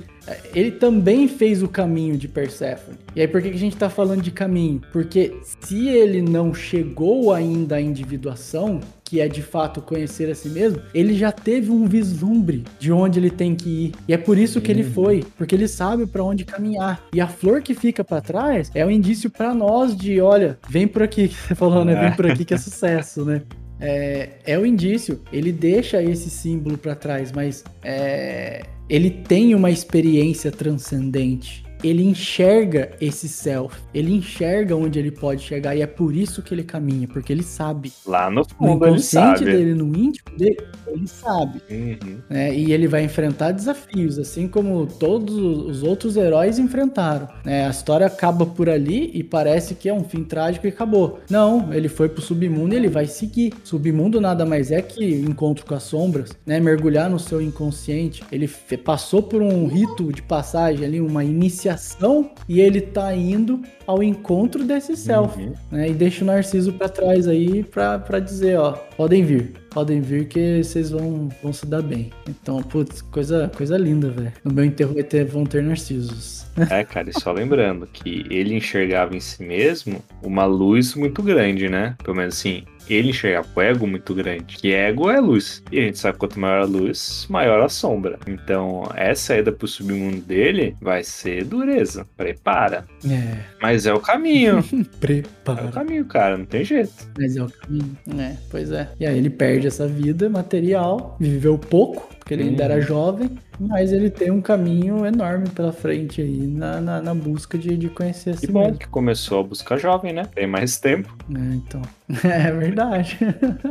ele 0.55 0.73
também 0.73 1.29
fez 1.29 1.63
o 1.63 1.69
caminho 1.69 2.17
de 2.17 2.29
Perséfone. 2.29 2.99
E 3.15 3.21
aí, 3.21 3.29
por 3.29 3.41
que, 3.41 3.51
que 3.51 3.57
a 3.57 3.61
gente 3.61 3.77
tá 3.77 3.89
falando 3.89 4.23
de 4.23 4.31
caminho? 4.31 4.81
Porque 4.93 5.37
se 5.43 5.89
ele 5.89 6.21
não 6.21 6.53
chegou 6.53 7.33
ainda 7.33 7.77
à 7.77 7.81
individuação, 7.81 8.81
que 9.09 9.21
é 9.21 9.27
de 9.27 9.41
fato 9.41 9.81
conhecer 9.81 10.31
a 10.31 10.35
si 10.35 10.51
mesmo, 10.51 10.83
ele 10.93 11.15
já 11.15 11.33
teve 11.33 11.71
um 11.71 11.87
vislumbre 11.87 12.63
de 12.79 12.93
onde 12.93 13.19
ele 13.19 13.31
tem 13.31 13.55
que 13.55 13.87
ir. 13.87 13.93
E 14.07 14.13
é 14.13 14.19
por 14.19 14.37
isso 14.37 14.61
que 14.61 14.71
ele 14.71 14.83
uhum. 14.83 14.91
foi, 14.91 15.25
porque 15.39 15.55
ele 15.55 15.67
sabe 15.67 16.07
para 16.07 16.23
onde 16.23 16.45
caminhar. 16.45 17.03
E 17.15 17.19
a 17.19 17.27
flor 17.27 17.63
que 17.63 17.75
fica 17.75 18.05
para 18.05 18.21
trás 18.21 18.71
é 18.75 18.85
o 18.85 18.89
um 18.89 18.91
indício 18.91 19.31
para 19.31 19.55
nós 19.55 19.97
de, 19.97 20.21
olha, 20.21 20.59
vem 20.69 20.87
por 20.87 21.03
aqui, 21.03 21.29
que 21.29 21.35
você 21.35 21.55
falou, 21.55 21.87
né? 21.87 21.99
Vem 21.99 22.13
por 22.13 22.31
aqui 22.31 22.45
que 22.45 22.53
é 22.53 22.59
sucesso, 22.59 23.25
né? 23.25 23.41
É, 23.81 24.29
é 24.45 24.59
o 24.59 24.67
indício. 24.67 25.23
Ele 25.33 25.53
deixa 25.53 26.03
esse 26.03 26.29
símbolo 26.29 26.77
para 26.77 26.95
trás, 26.95 27.33
mas 27.33 27.65
é, 27.83 28.63
ele 28.91 29.09
tem 29.09 29.55
uma 29.55 29.71
experiência 29.71 30.53
transcendente 30.53 31.65
ele 31.83 32.03
enxerga 32.03 32.91
esse 33.01 33.29
self, 33.29 33.77
ele 33.95 34.13
enxerga 34.13 34.77
onde 34.77 34.99
ele 34.99 35.11
pode 35.11 35.43
chegar 35.43 35.77
e 35.77 35.83
é 35.83 35.87
por 35.87 36.15
isso 36.15 36.43
que 36.43 36.55
ele 36.55 36.65
caminha, 36.65 37.07
porque 37.07 37.33
ele 37.33 37.43
sabe. 37.43 37.93
Lá 38.07 38.31
no 38.31 38.45
fundo 38.45 38.87
no 38.87 38.95
ele 38.95 39.01
sabe. 39.01 39.45
dele, 39.45 39.75
no 39.75 39.97
íntimo 39.97 40.37
dele, 40.37 40.59
ele 40.87 41.07
sabe. 41.07 41.61
Uhum. 41.71 42.19
Né? 42.29 42.55
E 42.55 42.73
ele 42.73 42.87
vai 42.87 43.05
enfrentar 43.05 43.53
desafios, 43.53 44.19
assim 44.19 44.49
como 44.49 44.87
todos 44.87 45.37
os 45.37 45.83
outros 45.83 46.17
heróis 46.17 46.59
enfrentaram. 46.59 47.29
Né? 47.45 47.67
A 47.67 47.71
história 47.71 48.07
acaba 48.07 48.45
por 48.45 48.69
ali 48.69 49.11
e 49.15 49.23
parece 49.23 49.75
que 49.75 49.89
é 49.89 49.95
um 49.95 50.05
fim 50.05 50.25
trágico 50.25 50.67
e 50.67 50.71
acabou. 50.71 51.21
Não, 51.31 51.73
ele 51.73 51.89
foi 51.89 52.09
pro 52.09 52.23
submundo 52.23 52.75
e 52.75 52.77
ele 52.77 52.89
vai 52.89 53.07
seguir. 53.07 53.55
Submundo 53.63 54.21
nada 54.21 54.45
mais 54.45 54.71
é 54.71 54.83
que 54.83 55.15
encontro 55.21 55.65
com 55.65 55.75
as 55.75 55.85
sombras, 55.85 56.31
né? 56.45 56.59
Mergulhar 56.59 57.09
no 57.09 57.19
seu 57.19 57.41
inconsciente. 57.41 58.25
Ele 58.33 58.49
passou 58.85 59.23
por 59.23 59.43
um 59.43 59.67
rito 59.67 60.13
de 60.13 60.23
passagem 60.23 60.85
ali, 60.85 61.01
uma 61.01 61.25
iniciação 61.25 61.68
iniciação 61.69 62.31
e 62.49 62.61
ele 62.61 62.81
tá 62.81 63.15
indo 63.15 63.61
ao 63.87 64.03
encontro 64.03 64.65
desse 64.65 64.97
self, 64.97 65.41
uhum. 65.41 65.53
né? 65.71 65.91
E 65.91 65.93
deixa 65.93 66.25
o 66.25 66.27
Narciso 66.27 66.73
para 66.73 66.89
trás 66.89 67.29
aí 67.29 67.63
para 67.63 68.19
dizer, 68.19 68.59
ó, 68.59 68.73
podem 68.97 69.23
vir, 69.25 69.53
podem 69.71 70.01
vir 70.01 70.27
que 70.27 70.63
vocês 70.63 70.91
vão, 70.91 71.29
vão 71.43 71.53
se 71.53 71.67
dar 71.67 71.83
bem. 71.83 72.11
Então, 72.29 72.63
putz, 72.63 73.03
coisa, 73.03 73.51
coisa 73.55 73.77
linda, 73.77 74.09
velho. 74.11 74.33
No 74.43 74.53
meu 74.53 74.65
enterro 74.65 74.95
vai 74.95 75.03
ter, 75.03 75.25
vão 75.25 75.45
ter 75.45 75.63
Narcisos. 75.63 76.39
É, 76.71 76.83
cara, 76.83 77.09
e 77.09 77.21
só 77.21 77.31
lembrando 77.31 77.87
que 77.87 78.27
ele 78.29 78.57
enxergava 78.57 79.15
em 79.15 79.21
si 79.21 79.45
mesmo 79.45 80.03
uma 80.21 80.45
luz 80.45 80.97
muito 80.97 81.23
grande, 81.23 81.69
né? 81.69 81.95
Pelo 82.03 82.17
menos 82.17 82.35
assim, 82.35 82.65
ele 82.95 83.11
enxergava 83.11 83.49
o 83.55 83.61
ego 83.61 83.87
muito 83.87 84.15
grande. 84.15 84.57
Que 84.57 84.73
ego 84.73 85.11
é 85.11 85.21
luz. 85.21 85.63
E 85.71 85.79
a 85.79 85.83
gente 85.83 85.99
sabe 85.99 86.15
que 86.15 86.21
quanto 86.21 86.39
maior 86.39 86.63
a 86.63 86.65
luz, 86.65 87.27
maior 87.29 87.61
a 87.61 87.69
sombra. 87.69 88.19
Então, 88.27 88.91
essa 88.95 89.37
ida 89.37 89.53
pro 89.53 89.69
submundo 89.69 90.21
dele 90.21 90.77
vai 90.81 91.03
ser 91.05 91.45
dureza. 91.45 92.07
Prepara. 92.17 92.85
É. 93.09 93.39
Mas 93.61 93.87
é 93.87 93.93
o 93.93 94.01
caminho. 94.01 94.63
Prepara. 95.01 95.63
É 95.63 95.65
o 95.67 95.73
caminho, 95.73 96.05
cara, 96.05 96.37
não 96.37 96.45
tem 96.45 96.65
jeito. 96.65 96.93
Mas 97.17 97.37
é 97.37 97.43
o 97.43 97.51
caminho. 97.51 97.97
É, 98.19 98.37
pois 98.51 98.71
é. 98.71 98.89
E 98.99 99.07
aí 99.07 99.17
ele 99.17 99.31
perde 99.31 99.67
essa 99.67 99.87
vida 99.87 100.29
material, 100.29 101.17
viveu 101.21 101.59
pouco, 101.59 102.09
porque 102.29 102.35
ele 102.35 102.51
ainda 102.51 102.65
era 102.65 102.75
uhum. 102.75 102.83
jovem, 102.83 103.39
mas 103.59 103.91
ele 103.91 104.11
tem 104.11 104.31
um 104.31 104.43
caminho 104.43 105.07
enorme 105.07 105.49
pela 105.49 105.73
frente 105.73 106.21
aí 106.21 106.47
na, 106.47 106.79
na, 106.79 107.01
na 107.01 107.15
busca 107.15 107.57
de, 107.57 107.75
de 107.75 107.89
conhecer 107.89 108.31
a 108.31 108.35
si 108.35 108.47
que 108.47 108.53
bom 108.53 108.65
mesmo. 108.65 108.79
que 108.79 108.87
começou 108.89 109.41
a 109.41 109.43
buscar 109.43 109.79
jovem, 109.79 110.13
né? 110.13 110.25
Tem 110.35 110.47
mais 110.47 110.79
tempo. 110.79 111.17
É, 111.35 111.55
então. 111.55 111.81
É 112.29 112.53
verdade. 112.53 113.19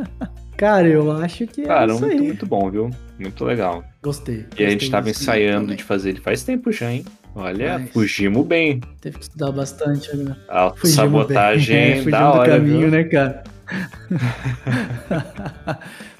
Cara, 0.56 0.88
eu 0.88 1.12
acho 1.12 1.46
que 1.46 1.62
Cara, 1.62 1.92
é 1.92 1.94
isso 1.94 2.04
muito, 2.04 2.20
aí. 2.20 2.26
muito 2.26 2.46
bom, 2.46 2.68
viu? 2.68 2.90
Muito 3.16 3.44
legal. 3.44 3.84
Gostei. 4.02 4.44
E 4.58 4.64
a 4.64 4.70
gente 4.70 4.90
tava 4.90 5.08
ensaiando 5.08 5.76
de 5.76 5.84
fazer 5.84 6.10
ele 6.10 6.20
faz 6.20 6.42
tempo 6.42 6.72
já, 6.72 6.90
hein? 6.90 7.04
Olha, 7.36 7.78
Mas... 7.78 7.90
fugimos 7.90 8.44
bem. 8.44 8.80
Teve 9.00 9.18
que 9.18 9.22
estudar 9.22 9.52
bastante 9.52 10.10
agora. 10.10 10.36
A 10.48 10.72
sabotagem 10.84 11.76
é, 11.76 12.02
da 12.10 12.32
hora, 12.32 12.50
caminho, 12.56 12.80
viu? 12.80 12.90
né, 12.90 13.04
cara? 13.04 13.44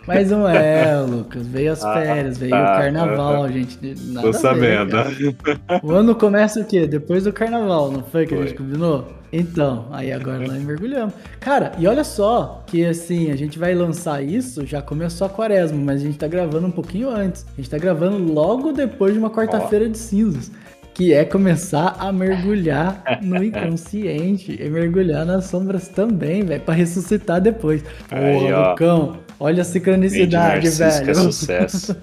Mas 0.09 0.31
não 0.31 0.49
é, 0.49 1.01
Lucas. 1.03 1.47
Veio 1.47 1.73
as 1.73 1.85
ah, 1.85 1.93
férias, 1.93 2.37
ah, 2.37 2.41
veio 2.41 2.51
tá. 2.51 2.63
o 2.63 2.79
carnaval, 2.79 3.49
gente. 3.53 3.79
Nada 4.07 4.27
Tô 4.27 4.33
sabendo. 4.33 5.05
Ver, 5.05 5.37
o 5.83 5.93
ano 5.93 6.15
começa 6.15 6.61
o 6.61 6.65
quê? 6.65 6.87
Depois 6.87 7.25
do 7.25 7.33
carnaval, 7.33 7.93
não 7.93 8.03
foi 8.03 8.27
que 8.27 8.35
foi. 8.35 8.45
a 8.45 8.47
gente 8.47 8.57
combinou? 8.57 9.07
Então, 9.31 9.87
aí 9.93 10.11
agora 10.11 10.39
nós 10.47 10.63
mergulhamos. 10.63 11.13
Cara, 11.39 11.73
e 11.79 11.87
olha 11.87 12.03
só 12.03 12.65
que 12.67 12.87
assim, 12.87 13.31
a 13.31 13.37
gente 13.37 13.59
vai 13.59 13.75
lançar 13.75 14.23
isso, 14.23 14.65
já 14.65 14.81
começou 14.81 15.27
a 15.27 15.31
quaresma, 15.31 15.79
mas 15.79 16.01
a 16.01 16.05
gente 16.07 16.19
tá 16.19 16.27
gravando 16.27 16.67
um 16.67 16.71
pouquinho 16.71 17.11
antes. 17.11 17.45
A 17.53 17.61
gente 17.61 17.69
tá 17.69 17.77
gravando 17.77 18.17
logo 18.33 18.73
depois 18.73 19.13
de 19.13 19.19
uma 19.19 19.29
quarta-feira 19.29 19.87
de 19.87 19.99
cinzas 19.99 20.51
que 20.99 21.15
é 21.15 21.25
começar 21.25 21.95
a 22.01 22.13
mergulhar 22.13 23.05
no 23.23 23.37
inconsciente 23.45 24.61
e 24.61 24.69
mergulhar 24.69 25.25
nas 25.25 25.45
sombras 25.45 25.87
também, 25.87 26.45
velho, 26.45 26.61
para 26.61 26.75
ressuscitar 26.75 27.41
depois. 27.41 27.85
Porra, 28.09 28.71
Lucão, 28.71 29.21
olha 29.39 29.63
a 29.63 29.65
sincronicidade, 29.65 30.69
velho. 30.71 31.11
É 31.11 31.15
sucesso. 31.15 31.97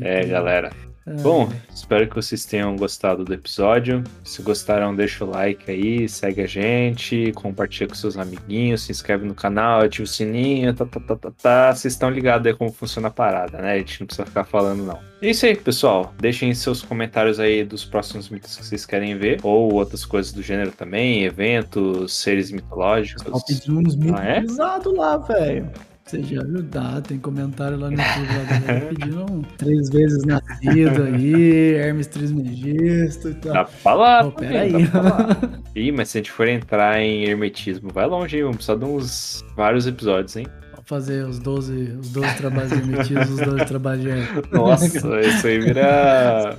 é, 0.00 0.26
galera. 0.26 0.72
Bom, 1.22 1.50
espero 1.74 2.06
que 2.06 2.14
vocês 2.14 2.44
tenham 2.44 2.76
gostado 2.76 3.24
do 3.24 3.32
episódio. 3.32 4.04
Se 4.22 4.42
gostaram, 4.42 4.94
deixa 4.94 5.24
o 5.24 5.30
like 5.30 5.70
aí, 5.70 6.08
segue 6.08 6.42
a 6.42 6.46
gente, 6.46 7.32
compartilha 7.34 7.88
com 7.88 7.94
seus 7.94 8.18
amiguinhos, 8.18 8.82
se 8.82 8.92
inscreve 8.92 9.26
no 9.26 9.34
canal, 9.34 9.80
ativa 9.80 10.04
o 10.04 10.06
sininho, 10.06 10.74
tá, 10.74 10.84
tá, 10.84 11.00
tá, 11.00 11.16
tá, 11.16 11.30
tá. 11.42 11.74
Vocês 11.74 11.94
estão 11.94 12.10
ligados 12.10 12.46
aí 12.46 12.54
como 12.54 12.70
funciona 12.70 13.08
a 13.08 13.10
parada, 13.10 13.58
né? 13.58 13.72
A 13.72 13.78
gente 13.78 14.00
não 14.00 14.06
precisa 14.06 14.26
ficar 14.26 14.44
falando, 14.44 14.84
não. 14.84 14.98
É 15.22 15.30
isso 15.30 15.46
aí, 15.46 15.56
pessoal. 15.56 16.14
Deixem 16.18 16.52
seus 16.54 16.82
comentários 16.82 17.40
aí 17.40 17.64
dos 17.64 17.84
próximos 17.84 18.28
mitos 18.28 18.56
que 18.56 18.64
vocês 18.64 18.84
querem 18.84 19.16
ver, 19.16 19.40
ou 19.42 19.72
outras 19.72 20.04
coisas 20.04 20.32
do 20.32 20.42
gênero 20.42 20.70
também, 20.70 21.24
eventos, 21.24 22.14
seres 22.14 22.50
mitológicos. 22.50 23.24
Tá 23.24 23.38
pedindo 23.46 23.80
uns 23.80 23.96
mitos 23.96 24.60
ah, 24.60 24.80
é? 24.84 24.88
lá, 24.96 25.16
velho 25.16 25.70
seja 26.10 26.42
ajudar. 26.42 27.00
Tem 27.02 27.18
comentário 27.18 27.78
lá 27.78 27.90
no 27.90 27.96
YouTube 27.96 28.28
lá 28.36 28.80
pedindo 28.88 29.32
um 29.32 29.42
três 29.56 29.88
vezes 29.88 30.24
nascido 30.24 31.02
aí, 31.02 31.74
Hermes 31.74 32.06
Trismegisto 32.08 33.28
e 33.28 33.34
tal. 33.34 33.52
Dá 33.52 33.64
pra 33.64 33.72
falar, 33.72 34.26
oh. 34.26 34.32
Ih, 35.78 35.92
mas 35.92 36.10
se 36.10 36.18
a 36.18 36.20
gente 36.20 36.32
for 36.32 36.48
entrar 36.48 37.00
em 37.00 37.24
hermetismo, 37.24 37.90
vai 37.92 38.06
longe, 38.06 38.36
hein? 38.36 38.42
Vamos 38.42 38.56
precisar 38.56 38.76
de 38.76 38.84
uns 38.84 39.44
vários 39.56 39.86
episódios, 39.86 40.36
hein? 40.36 40.46
fazer 40.90 41.24
os 41.24 41.38
12, 41.38 41.98
os 42.00 42.10
12 42.10 42.36
trabalhos 42.36 42.72
emitidos, 42.72 43.30
os 43.30 43.40
12 43.46 43.64
trabalhos 43.64 44.02
de 44.02 44.10
Nossa, 44.50 45.20
isso 45.20 45.46
aí 45.46 45.60
vira 45.60 46.58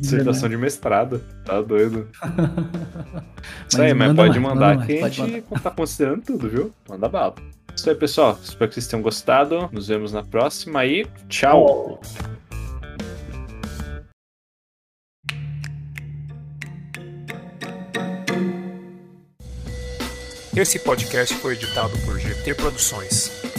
dissertação 0.00 0.48
de 0.48 0.56
mestrado. 0.56 1.22
Tá 1.44 1.62
doido. 1.62 2.08
Mas 2.20 3.22
isso 3.68 3.82
aí, 3.82 3.94
mas 3.94 4.14
pode 4.14 4.40
mais, 4.40 4.54
mandar 4.54 4.74
manda 4.74 4.86
que 4.86 5.00
mais, 5.00 5.20
a 5.20 5.26
gente 5.26 5.42
tá 5.62 5.70
considerando 5.70 6.22
tudo, 6.22 6.48
viu? 6.48 6.72
Manda 6.88 7.08
bala. 7.08 7.36
Isso 7.76 7.88
aí, 7.88 7.96
pessoal. 7.96 8.38
Espero 8.42 8.68
que 8.68 8.74
vocês 8.74 8.86
tenham 8.86 9.02
gostado. 9.02 9.68
Nos 9.72 9.88
vemos 9.88 10.12
na 10.12 10.22
próxima 10.22 10.84
e 10.86 11.06
tchau. 11.28 12.00
Esse 20.54 20.78
podcast 20.78 21.34
foi 21.36 21.54
editado 21.54 21.96
por 22.04 22.20
GT 22.20 22.54
Produções. 22.54 23.51